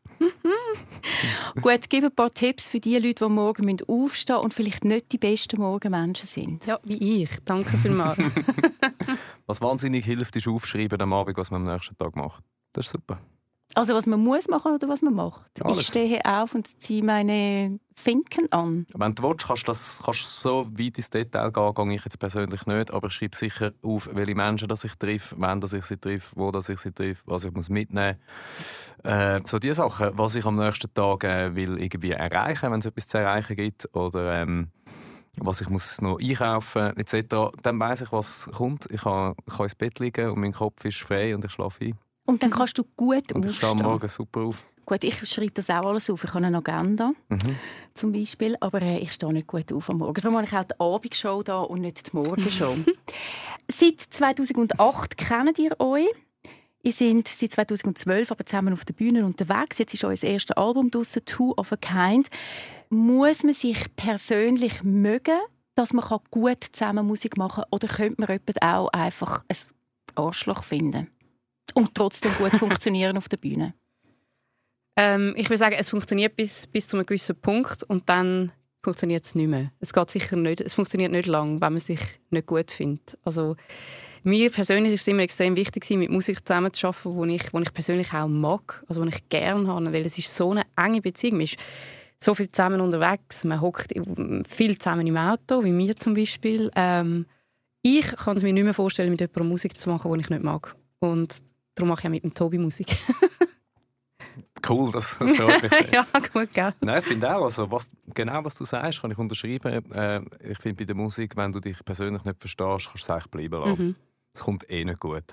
Gut, 1.61 1.89
gib 1.89 2.05
ein 2.05 2.15
paar 2.15 2.33
Tipps 2.33 2.69
für 2.69 2.81
die 2.81 2.99
Leute, 2.99 3.25
die 3.25 3.31
morgen 3.31 3.77
aufstehen 3.87 4.37
müssen 4.37 4.45
und 4.45 4.55
vielleicht 4.55 4.85
nicht 4.85 5.13
die 5.13 5.19
besten 5.19 5.61
Morgenmenschen 5.61 6.27
sind. 6.27 6.67
Ja, 6.67 6.79
wie 6.83 7.23
ich. 7.23 7.31
Danke 7.45 7.77
vielmals. 7.79 8.19
was 9.47 9.61
wahnsinnig 9.61 10.05
hilft, 10.05 10.37
ist 10.37 10.49
aufschreiben 10.49 11.01
am 11.01 11.13
Abend, 11.13 11.37
was 11.37 11.51
man 11.51 11.67
am 11.67 11.75
nächsten 11.75 11.97
Tag 11.97 12.17
macht. 12.17 12.43
Das 12.73 12.87
ist 12.87 12.93
super. 12.93 13.21
Also 13.77 13.93
was 13.93 14.07
man 14.07 14.21
muss 14.21 14.49
machen 14.49 14.73
oder 14.73 14.89
was 14.89 15.03
man 15.03 15.13
macht? 15.13 15.51
Alles. 15.63 15.81
Ich 15.81 15.87
stehe 15.89 16.25
auf 16.25 16.55
und 16.55 16.83
ziehe 16.83 17.05
meine 17.05 17.79
Finken 17.95 18.51
an. 18.51 18.87
Wenn 18.95 19.15
du 19.15 19.23
willst, 19.25 19.47
kannst 19.47 19.65
du 19.65 19.67
das 19.67 20.01
kannst 20.03 20.41
so 20.41 20.67
weit 20.79 20.97
ins 20.97 21.11
Detail 21.11 21.53
gehen, 21.53 21.75
gehe 21.75 21.95
ich 21.97 22.05
jetzt 22.05 22.19
persönlich 22.19 22.65
nicht, 22.65 22.91
aber 22.91 23.09
ich 23.09 23.13
schreibe 23.13 23.37
sicher 23.37 23.73
auf, 23.83 24.09
welche 24.15 24.35
Menschen 24.35 24.69
das 24.69 24.85
ich 24.85 24.95
treffe, 24.95 25.35
wann 25.39 25.61
dass 25.61 25.75
ich 25.75 25.85
sie 25.85 25.99
treffe, 25.99 26.35
wo 26.37 26.51
dass 26.51 26.71
ich 26.71 26.79
sie 26.79 26.91
treffe, 26.91 27.21
was 27.27 27.45
ich 27.45 27.53
muss 27.53 27.69
mitnehmen 27.69 28.17
muss. 29.05 29.13
Äh, 29.13 29.43
so 29.45 29.59
diese 29.59 29.75
Sachen, 29.75 30.09
was 30.17 30.35
ich 30.37 30.47
am 30.47 30.57
nächsten 30.57 30.93
Tag 30.95 31.25
äh, 31.25 31.55
will 31.55 31.79
irgendwie 31.79 32.13
erreichen, 32.13 32.73
wenn 32.73 32.81
es 32.81 32.87
etwas 32.87 33.09
zu 33.09 33.19
erreichen 33.19 33.57
gibt 33.57 33.95
oder 33.95 34.41
ähm, 34.41 34.69
was 35.43 35.61
ich 35.61 35.69
muss 35.69 36.01
noch 36.01 36.19
einkaufen 36.19 36.97
etc. 36.97 37.53
Dann 37.63 37.79
weiß 37.79 38.01
ich, 38.01 38.13
was 38.13 38.49
kommt. 38.55 38.91
Ich 38.91 39.03
kann, 39.03 39.35
ich 39.47 39.55
kann 39.55 39.65
ins 39.65 39.75
Bett 39.75 39.99
liegen 39.99 40.31
und 40.31 40.41
mein 40.41 40.53
Kopf 40.53 40.83
ist 40.87 41.03
frei 41.03 41.35
und 41.35 41.45
ich 41.45 41.53
schlafe 41.53 41.85
ein. 41.85 41.99
Und 42.27 42.43
dann 42.43 42.51
kannst 42.51 42.77
du 42.79 42.85
gut 42.97 43.33
und 43.33 43.47
ich 43.47 43.57
stehe 43.57 43.75
morgen 43.75 44.09
super 44.09 44.41
auf. 44.43 44.65
gut, 44.85 45.03
ich 45.05 45.29
schreibe 45.29 45.53
das 45.53 45.71
auch 45.71 45.87
alles 45.87 46.11
auf. 46.11 46.23
Ich 46.25 46.35
habe 46.35 46.45
eine 46.47 46.59
Agenda 46.59 47.13
Mhm. 47.29 47.57
zum 47.95 48.13
Beispiel, 48.13 48.57
aber 48.61 48.83
äh, 48.83 48.99
ich 48.99 49.13
stehe 49.13 49.33
nicht 49.33 49.47
gut 49.47 49.73
auf 49.73 49.89
am 49.91 49.99
Morgen. 49.99 50.21
Darum 50.21 50.37
habe 50.37 50.47
ich 50.47 50.53
auch 50.53 50.65
die 50.65 50.81
Abendshow 50.81 51.43
da 51.43 51.61
und 51.61 51.81
nicht 51.81 52.13
die 52.13 52.17
Morgenshow. 52.17 52.77
seit 53.71 54.01
2008 54.01 55.17
kennt 55.17 55.59
ihr 55.59 55.79
euch. 55.81 56.07
Ihr 56.83 56.93
seid 56.93 57.27
seit 57.27 57.51
2012 57.53 58.31
aber 58.31 58.47
zusammen 58.47 58.73
auf 58.73 58.85
der 58.85 58.95
Bühne 58.95 59.25
unterwegs. 59.25 59.79
Jetzt 59.79 59.95
ist 59.95 60.05
euer 60.05 60.23
erstes 60.23 60.57
Album 60.57 60.91
draussen, 60.91 61.25
«Two 61.25 61.53
of 61.57 61.73
a 61.73 61.77
Kind». 61.77 62.29
Muss 62.91 63.43
man 63.43 63.55
sich 63.55 63.77
persönlich 63.97 64.85
mögen, 64.85 65.39
dass 65.75 65.93
man 65.93 66.05
gut 66.31 66.63
zusammen 66.71 67.05
Musik 67.07 67.37
machen 67.37 67.63
kann? 67.63 67.71
Oder 67.73 67.89
könnte 67.89 68.21
man 68.21 68.29
jemand 68.29 68.63
auch 68.63 68.89
einfach 68.93 69.43
ein 69.49 69.57
Arschloch 70.15 70.63
finden? 70.63 71.09
Und 71.77 71.95
trotzdem 71.95 72.33
gut 72.39 72.53
funktionieren 72.59 73.19
auf 73.19 73.29
der 73.29 73.37
Bühne? 73.37 73.75
Ähm, 74.97 75.35
ich 75.37 75.51
würde 75.51 75.59
sagen, 75.59 75.77
es 75.79 75.91
funktioniert 75.91 76.35
bis, 76.35 76.67
bis 76.67 76.89
zu 76.89 76.97
einem 76.97 77.05
gewissen 77.05 77.37
Punkt 77.37 77.83
und 77.83 78.09
dann 78.09 78.51
funktioniert 78.83 79.27
es 79.27 79.35
nicht 79.35 79.49
mehr. 79.49 79.73
Es 79.79 79.93
geht 79.93 80.11
sicher 80.11 80.37
nicht, 80.37 80.63
es 80.63 80.73
funktioniert 80.73 81.13
nicht 81.13 81.27
lang, 81.27 81.61
wenn 81.61 81.75
man 81.75 81.81
sich 81.81 82.01
nicht 82.31 82.47
gut 82.47 82.71
findet. 82.71 83.19
Also 83.25 83.57
mir 84.23 84.51
persönlich 84.51 84.95
ist 84.95 85.03
es 85.03 85.09
immer 85.09 85.23
extrem 85.23 85.55
wichtig, 85.55 85.89
mit 85.91 86.11
Musik 86.11 86.49
zusammenzuarbeiten, 86.49 87.15
wo 87.15 87.25
ich, 87.27 87.53
wo 87.53 87.59
ich 87.61 87.75
persönlich 87.75 88.11
auch 88.15 88.27
mag, 88.27 88.83
also 88.89 89.03
wo 89.03 89.07
ich 89.07 89.29
gerne 89.29 89.69
habe, 89.69 89.93
weil 89.93 90.07
es 90.07 90.17
ist 90.17 90.35
so 90.35 90.53
eine 90.53 90.63
enge 90.77 91.03
Beziehung. 91.03 91.35
Man 91.35 91.43
ist 91.43 91.59
so 92.19 92.35
viel 92.35 92.49
zusammen 92.49 92.81
unterwegs, 92.81 93.45
man 93.45 93.61
hockt 93.61 93.93
viel 94.49 94.79
zusammen 94.79 95.07
im 95.07 95.19
Auto, 95.19 95.63
wie 95.63 95.73
mir 95.73 95.95
zum 95.95 96.15
Beispiel. 96.15 96.71
Ähm, 96.75 97.27
ich 97.83 98.07
kann 98.17 98.39
es 98.39 98.43
mir 98.43 98.55
nicht 98.55 98.65
mehr 98.65 98.73
vorstellen, 98.73 99.11
mit 99.11 99.21
jemandem 99.21 99.49
Musik 99.49 99.79
zu 99.79 99.91
machen, 99.91 100.11
die 100.15 100.21
ich 100.21 100.31
nicht 100.31 100.43
mag. 100.43 100.75
Und 101.01 101.43
darum 101.77 101.91
mache 101.91 102.01
ich 102.01 102.07
auch 102.07 102.11
mit 102.11 102.25
dem 102.25 102.35
Tobi 102.35 102.59
Musik. 102.59 102.97
Cool, 104.69 104.91
das, 104.91 105.17
das 105.19 105.37
freut 105.37 105.63
mich 105.63 105.73
sehr. 105.73 105.93
ja, 105.93 106.07
gut, 106.33 106.53
gell? 106.53 106.75
Nein, 106.81 106.99
ich 106.99 107.05
finde 107.05 107.37
auch, 107.37 107.45
also 107.45 107.71
was, 107.71 107.89
genau 108.15 108.45
was 108.45 108.57
du 108.57 108.65
sagst, 108.65 109.01
kann 109.01 109.11
ich 109.11 109.19
unterschreiben. 109.19 109.93
Äh, 109.93 110.23
ich 110.51 110.59
finde 110.59 110.79
bei 110.79 110.85
der 110.85 110.97
Musik, 110.97 111.37
wenn 111.37 111.53
du 111.53 111.61
dich 111.61 111.85
persönlich 111.85 112.25
nicht 112.25 112.41
verstehst, 112.41 112.89
kannst 112.89 112.95
du 112.95 112.99
es 112.99 113.11
eigentlich 113.11 113.31
bleiben 113.31 113.61
lassen. 113.61 113.87
Mhm. 113.87 113.97
Es 114.35 114.41
kommt 114.41 114.69
eh 114.69 114.85
nicht 114.85 114.99
gut. 114.99 115.25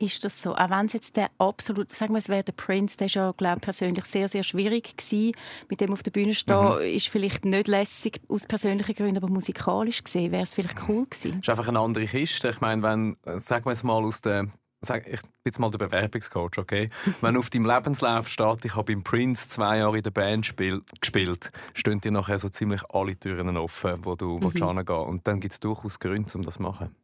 Ist 0.00 0.24
das 0.24 0.42
so? 0.42 0.56
Auch 0.56 0.70
wenn 0.70 0.86
es 0.86 0.92
jetzt 0.92 1.16
der 1.16 1.30
absolut, 1.38 1.92
sagen 1.92 2.14
wir, 2.14 2.18
es 2.18 2.28
wäre 2.28 2.42
der 2.42 2.52
Prince, 2.52 2.96
der 2.96 3.06
ist 3.06 3.14
ja, 3.14 3.32
glaube 3.36 3.60
persönlich 3.60 4.04
sehr, 4.06 4.28
sehr 4.28 4.42
schwierig 4.42 4.96
gewesen, 4.96 5.36
mit 5.70 5.80
dem 5.80 5.92
auf 5.92 6.02
der 6.02 6.10
Bühne 6.10 6.34
stehen, 6.34 6.80
ist 6.80 7.08
vielleicht 7.08 7.44
nicht 7.44 7.68
lässig 7.68 8.20
aus 8.28 8.44
persönlichen 8.46 8.94
Gründen, 8.94 9.18
aber 9.18 9.28
musikalisch 9.28 10.02
gesehen 10.02 10.32
wäre 10.32 10.42
es 10.42 10.52
vielleicht 10.52 10.88
cool 10.88 11.06
gewesen. 11.06 11.38
Es 11.40 11.48
ist 11.48 11.50
einfach 11.50 11.68
eine 11.68 11.78
andere 11.78 12.06
Kiste. 12.06 12.48
Ich 12.48 12.60
meine, 12.60 12.82
wenn, 12.82 13.16
sagen 13.38 13.66
wir 13.66 13.72
jetzt 13.72 13.84
mal 13.84 14.02
aus 14.02 14.20
der 14.20 14.48
sag, 14.84 15.06
ich 15.06 15.20
bin 15.20 15.30
jetzt 15.44 15.58
mal 15.58 15.70
der 15.70 15.78
Bewerbungscoach, 15.78 16.58
okay? 16.58 16.90
Wenn 17.20 17.36
auf 17.36 17.50
deinem 17.50 17.66
Lebenslauf 17.66 18.28
steht, 18.28 18.64
ich 18.64 18.76
habe 18.76 18.92
beim 18.92 19.02
Prince 19.02 19.48
zwei 19.48 19.78
Jahre 19.78 19.96
in 19.96 20.02
der 20.02 20.10
Band 20.10 20.46
spiel, 20.46 20.82
gespielt, 21.00 21.50
stehen 21.74 22.00
dir 22.00 22.12
nachher 22.12 22.38
so 22.38 22.48
ziemlich 22.48 22.82
alle 22.90 23.16
Türen 23.16 23.56
offen, 23.56 24.04
wo 24.04 24.14
du 24.14 24.38
mhm. 24.38 24.50
hingehen 24.52 24.88
Und 24.88 25.26
dann 25.26 25.40
gibt 25.40 25.52
es 25.54 25.60
durchaus 25.60 25.98
Gründe, 25.98 26.30
um 26.34 26.42
das 26.42 26.54
zu 26.54 26.62
machen. 26.62 26.94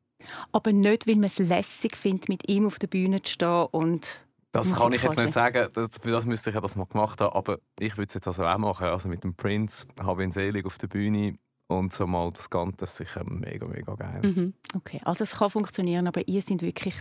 Aber 0.52 0.72
nicht, 0.72 1.06
weil 1.06 1.16
man 1.16 1.24
es 1.24 1.38
lässig 1.38 1.96
findet, 1.96 2.28
mit 2.28 2.48
ihm 2.48 2.66
auf 2.66 2.78
der 2.78 2.88
Bühne 2.88 3.22
zu 3.22 3.32
stehen 3.32 3.66
und 3.70 4.24
das 4.52 4.74
kann 4.74 4.92
ich 4.92 5.02
jetzt 5.02 5.16
nicht 5.16 5.32
sagen, 5.32 5.68
das, 5.74 5.90
das 6.02 6.26
müsste 6.26 6.50
ich 6.50 6.54
ja 6.54 6.60
das 6.60 6.74
mal 6.74 6.86
gemacht 6.86 7.20
haben, 7.20 7.36
aber 7.36 7.58
ich 7.78 7.96
würde 7.96 8.08
es 8.08 8.14
jetzt 8.14 8.26
also 8.26 8.44
auch 8.44 8.58
machen. 8.58 8.88
Also 8.88 9.08
mit 9.08 9.22
dem 9.22 9.34
Prince 9.34 9.86
habe 10.02 10.22
ich 10.22 10.26
ihn 10.26 10.32
selig 10.32 10.66
auf 10.66 10.76
der 10.76 10.88
Bühne 10.88 11.36
und 11.68 11.92
so 11.92 12.06
mal 12.06 12.32
das 12.32 12.50
Ganze, 12.50 12.78
das 12.78 12.90
ist 12.90 12.96
sicher 12.96 13.22
mega, 13.24 13.66
mega 13.66 13.94
geil. 13.94 14.20
Mhm. 14.22 14.54
Okay, 14.74 15.00
also 15.04 15.22
es 15.22 15.36
kann 15.36 15.50
funktionieren, 15.50 16.08
aber 16.08 16.26
ihr 16.26 16.42
seid 16.42 16.62
wirklich 16.62 16.94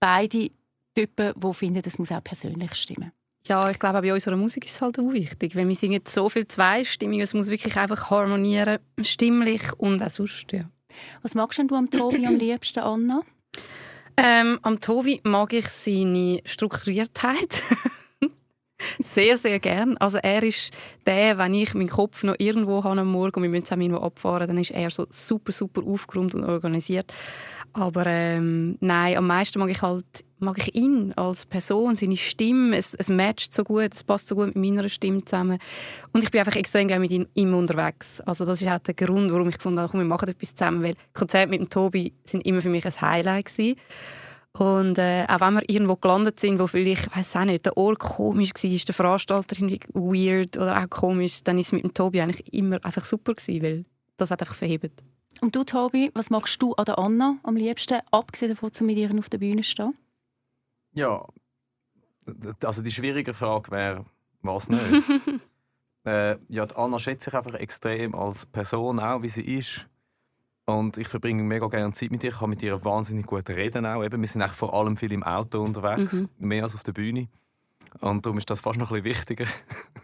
beide 0.00 0.50
Typen, 0.94 1.32
die 1.36 1.54
finden, 1.54 1.82
es 1.84 1.98
muss 1.98 2.10
auch 2.10 2.24
persönlich 2.24 2.74
stimmen. 2.74 3.12
Ja, 3.46 3.70
ich 3.70 3.78
glaube, 3.78 4.02
bei 4.02 4.12
unserer 4.12 4.36
Musik 4.36 4.64
ist 4.66 4.76
es 4.76 4.82
halt 4.82 4.98
auch 4.98 5.12
wichtig, 5.12 5.56
weil 5.56 5.66
wir 5.66 5.74
singen 5.74 6.02
so 6.06 6.28
viel 6.28 6.46
zweistimmig, 6.46 7.20
es 7.20 7.32
muss 7.34 7.48
wirklich 7.48 7.76
einfach 7.76 8.10
harmonieren, 8.10 8.78
stimmlich 9.00 9.62
und 9.78 10.02
auch 10.02 10.10
sonst, 10.10 10.52
ja. 10.52 10.68
Was 11.22 11.34
magst 11.34 11.58
du 11.58 11.74
am 11.74 11.88
Tobi 11.88 12.26
am 12.26 12.36
liebsten, 12.36 12.80
Anna? 12.80 13.22
Ähm, 14.16 14.58
am 14.62 14.80
Tobi 14.80 15.20
mag 15.22 15.52
ich 15.52 15.68
seine 15.68 16.42
Strukturiertheit. 16.44 17.62
sehr, 18.98 19.36
sehr 19.36 19.58
gern. 19.58 19.96
Also 19.98 20.18
er 20.18 20.42
ist 20.42 20.72
der, 21.06 21.38
wenn 21.38 21.54
ich 21.54 21.74
meinen 21.74 21.88
Kopf 21.88 22.22
noch 22.22 22.36
irgendwo 22.38 22.84
habe 22.84 23.00
am 23.00 23.08
Morgen 23.08 23.36
und 23.36 23.42
wir 23.42 23.50
müssen 23.50 23.64
zusammen 23.64 23.82
irgendwo 23.82 24.02
abfahren, 24.02 24.48
dann 24.48 24.58
ist 24.58 24.70
er 24.70 24.90
so 24.90 25.06
super, 25.10 25.52
super 25.52 25.82
aufgeräumt 25.86 26.34
und 26.34 26.44
organisiert. 26.44 27.12
Aber 27.72 28.04
ähm, 28.06 28.76
nein, 28.80 29.16
am 29.16 29.26
meisten 29.26 29.58
mag 29.58 29.70
ich 29.70 29.82
halt 29.82 30.24
mag 30.40 30.58
ich 30.58 30.74
ihn 30.74 31.12
als 31.16 31.46
Person, 31.46 31.94
seine 31.94 32.16
Stimme. 32.16 32.76
Es, 32.76 32.94
es 32.94 33.08
matcht 33.08 33.54
so 33.54 33.62
gut, 33.62 33.94
es 33.94 34.02
passt 34.02 34.28
so 34.28 34.34
gut 34.34 34.54
mit 34.54 34.56
meiner 34.56 34.88
Stimme 34.88 35.24
zusammen. 35.24 35.58
Und 36.12 36.24
ich 36.24 36.30
bin 36.30 36.40
einfach 36.40 36.56
extrem 36.56 36.88
gerne 36.88 37.06
mit 37.06 37.28
ihm, 37.34 37.54
unterwegs. 37.54 38.20
Also 38.22 38.44
das 38.44 38.60
ist 38.60 38.68
auch 38.68 38.78
der 38.78 38.94
Grund, 38.94 39.30
warum 39.30 39.48
ich 39.48 39.56
gefunden 39.56 39.80
habe, 39.80 39.90
komm, 39.90 40.00
wir 40.00 40.06
machen 40.06 40.28
etwas 40.28 40.54
zusammen, 40.54 40.82
weil 40.82 40.94
Konzerte 41.12 41.50
mit 41.50 41.60
dem 41.60 41.68
Tobi 41.68 42.14
sind 42.24 42.46
immer 42.46 42.62
für 42.62 42.70
mich 42.70 42.84
ein 42.86 43.00
Highlight 43.00 43.46
gewesen. 43.46 43.76
Und 44.58 44.98
äh, 44.98 45.26
auch 45.28 45.40
wenn 45.40 45.54
wir 45.54 45.68
irgendwo 45.68 45.96
gelandet 45.96 46.40
sind, 46.40 46.58
wo 46.58 46.66
vielleicht, 46.66 47.14
weiß 47.16 47.36
auch 47.36 47.44
nicht, 47.44 47.66
der 47.66 47.76
Ort 47.76 48.00
komisch 48.00 48.50
war, 48.54 48.70
ist 48.70 48.88
der 48.88 48.94
Veranstalter 48.94 49.56
irgendwie 49.56 49.80
weird 49.94 50.56
oder 50.56 50.76
auch 50.76 50.90
komisch, 50.90 51.44
dann 51.44 51.58
ist 51.58 51.66
es 51.66 51.72
mit 51.72 51.84
dem 51.84 51.94
Tobi 51.94 52.20
eigentlich 52.20 52.52
immer 52.52 52.84
einfach 52.84 53.04
super 53.04 53.34
gewesen, 53.34 53.62
weil 53.62 53.84
das 54.16 54.30
hat 54.30 54.40
einfach 54.40 54.56
verhebt. 54.56 55.02
Und 55.40 55.54
du, 55.54 55.62
Tobi, 55.64 56.10
was 56.14 56.30
magst 56.30 56.60
du 56.60 56.74
an 56.74 56.84
der 56.84 56.98
Anna 56.98 57.38
am 57.44 57.56
liebsten, 57.56 58.00
abgesehen 58.10 58.50
davon, 58.50 58.72
zu 58.72 58.84
mit 58.84 58.98
ihr 58.98 59.10
auf 59.16 59.30
der 59.30 59.38
Bühne 59.38 59.62
stehen? 59.62 59.94
Ja, 60.92 61.24
also 62.64 62.82
die 62.82 62.90
schwierige 62.90 63.32
Frage 63.32 63.70
wäre, 63.70 64.04
was 64.42 64.68
nicht? 64.68 64.82
äh, 66.04 66.36
ja, 66.48 66.66
die 66.66 66.74
Anna 66.74 66.98
schätzt 66.98 67.24
sich 67.24 67.34
einfach 67.34 67.54
extrem 67.54 68.14
als 68.14 68.46
Person 68.46 68.98
auch, 68.98 69.22
wie 69.22 69.28
sie 69.28 69.42
ist. 69.42 69.86
Und 70.78 70.96
ich 70.96 71.08
verbringe 71.08 71.42
mega 71.42 71.66
gerne 71.68 71.92
Zeit 71.92 72.10
mit 72.10 72.22
ihr. 72.22 72.30
Ich 72.30 72.38
kann 72.38 72.50
mit 72.50 72.62
ihr 72.62 72.84
wahnsinnig 72.84 73.26
gut 73.26 73.48
reden 73.48 73.86
auch. 73.86 74.04
Eben, 74.04 74.20
wir 74.20 74.28
sind 74.28 74.42
eigentlich 74.42 74.56
vor 74.56 74.74
allem 74.74 74.96
viel 74.96 75.12
im 75.12 75.22
Auto 75.22 75.62
unterwegs, 75.62 76.22
mhm. 76.22 76.28
mehr 76.38 76.62
als 76.64 76.74
auf 76.74 76.82
der 76.82 76.92
Bühne. 76.92 77.28
Und 78.00 78.24
darum 78.24 78.38
ist 78.38 78.48
das 78.48 78.60
fast 78.60 78.78
noch 78.78 78.90
ein 78.90 79.02
bisschen 79.02 79.16
wichtiger. 79.16 79.46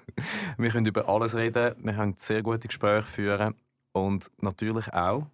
wir 0.59 0.71
können 0.71 0.87
über 0.87 1.09
alles 1.09 1.35
reden, 1.35 1.75
wir 1.79 1.93
können 1.93 2.15
sehr 2.17 2.43
gute 2.43 2.67
Gespräche 2.69 3.07
führen 3.07 3.55
und 3.93 4.31
natürlich 4.39 4.93
auch 4.93 5.27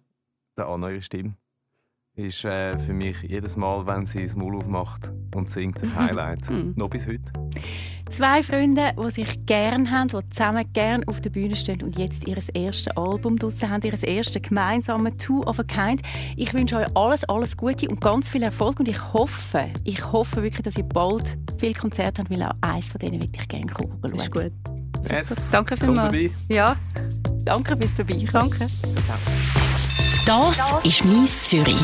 der 0.55 0.67
Anna 0.67 0.91
ihre 0.91 1.01
Stimme 1.01 1.35
ist 2.15 2.45
äh, 2.45 2.77
für 2.77 2.93
mich 2.93 3.23
jedes 3.23 3.57
Mal, 3.57 3.85
wenn 3.87 4.05
sie 4.05 4.23
das 4.23 4.35
Maul 4.35 4.57
aufmacht 4.57 5.11
und 5.33 5.49
singt, 5.49 5.81
das 5.81 5.95
Highlight. 5.95 6.49
Mhm. 6.49 6.73
Noch 6.75 6.89
bis 6.89 7.07
heute. 7.07 7.31
Zwei 8.09 8.43
Freunde, 8.43 8.93
die 8.95 9.11
sich 9.11 9.45
gerne 9.47 9.89
haben, 9.89 10.09
die 10.09 10.29
zusammen 10.29 10.71
gerne 10.73 11.07
auf 11.07 11.21
der 11.21 11.31
Bühne 11.31 11.55
stehen 11.55 11.81
und 11.81 11.97
jetzt 11.97 12.27
ihr 12.27 12.37
erstes 12.53 12.95
Album 12.95 13.37
draussen 13.37 13.69
haben, 13.69 13.81
ihr 13.81 14.03
erstes 14.03 14.41
gemeinsames 14.43 15.17
«Two 15.17 15.41
of 15.43 15.59
a 15.59 15.63
Kind». 15.63 16.01
Ich 16.35 16.53
wünsche 16.53 16.77
euch 16.77 16.95
alles, 16.95 17.23
alles 17.23 17.57
Gute 17.57 17.89
und 17.89 17.99
ganz 17.99 18.29
viel 18.29 18.43
Erfolg 18.43 18.79
und 18.79 18.87
ich 18.87 19.13
hoffe, 19.13 19.71
ich 19.83 20.11
hoffe 20.11 20.43
wirklich, 20.43 20.61
dass 20.61 20.77
ihr 20.77 20.83
bald 20.83 21.37
viele 21.57 21.73
Konzerte 21.73 22.21
habt, 22.21 22.29
weil 22.29 22.43
auch 22.43 22.53
eines 22.61 22.89
von 22.89 22.99
denen 22.99 23.17
möchte 23.17 23.39
ich 23.39 23.47
gerne 23.47 23.65
schauen. 23.75 23.97
Das 24.01 24.11
ist 24.11 24.31
gut. 24.31 24.51
Yes. 25.09 25.51
Danke 25.51 25.77
vielmals. 25.77 26.47
Ja. 26.49 26.75
Danke 27.45 27.75
fürs 27.75 27.93
Vorbeikommen. 27.93 28.31
Danke. 28.31 28.67
Das 30.25 30.73
ist 30.85 31.03
«Mies 31.05 31.43
Zürich». 31.43 31.83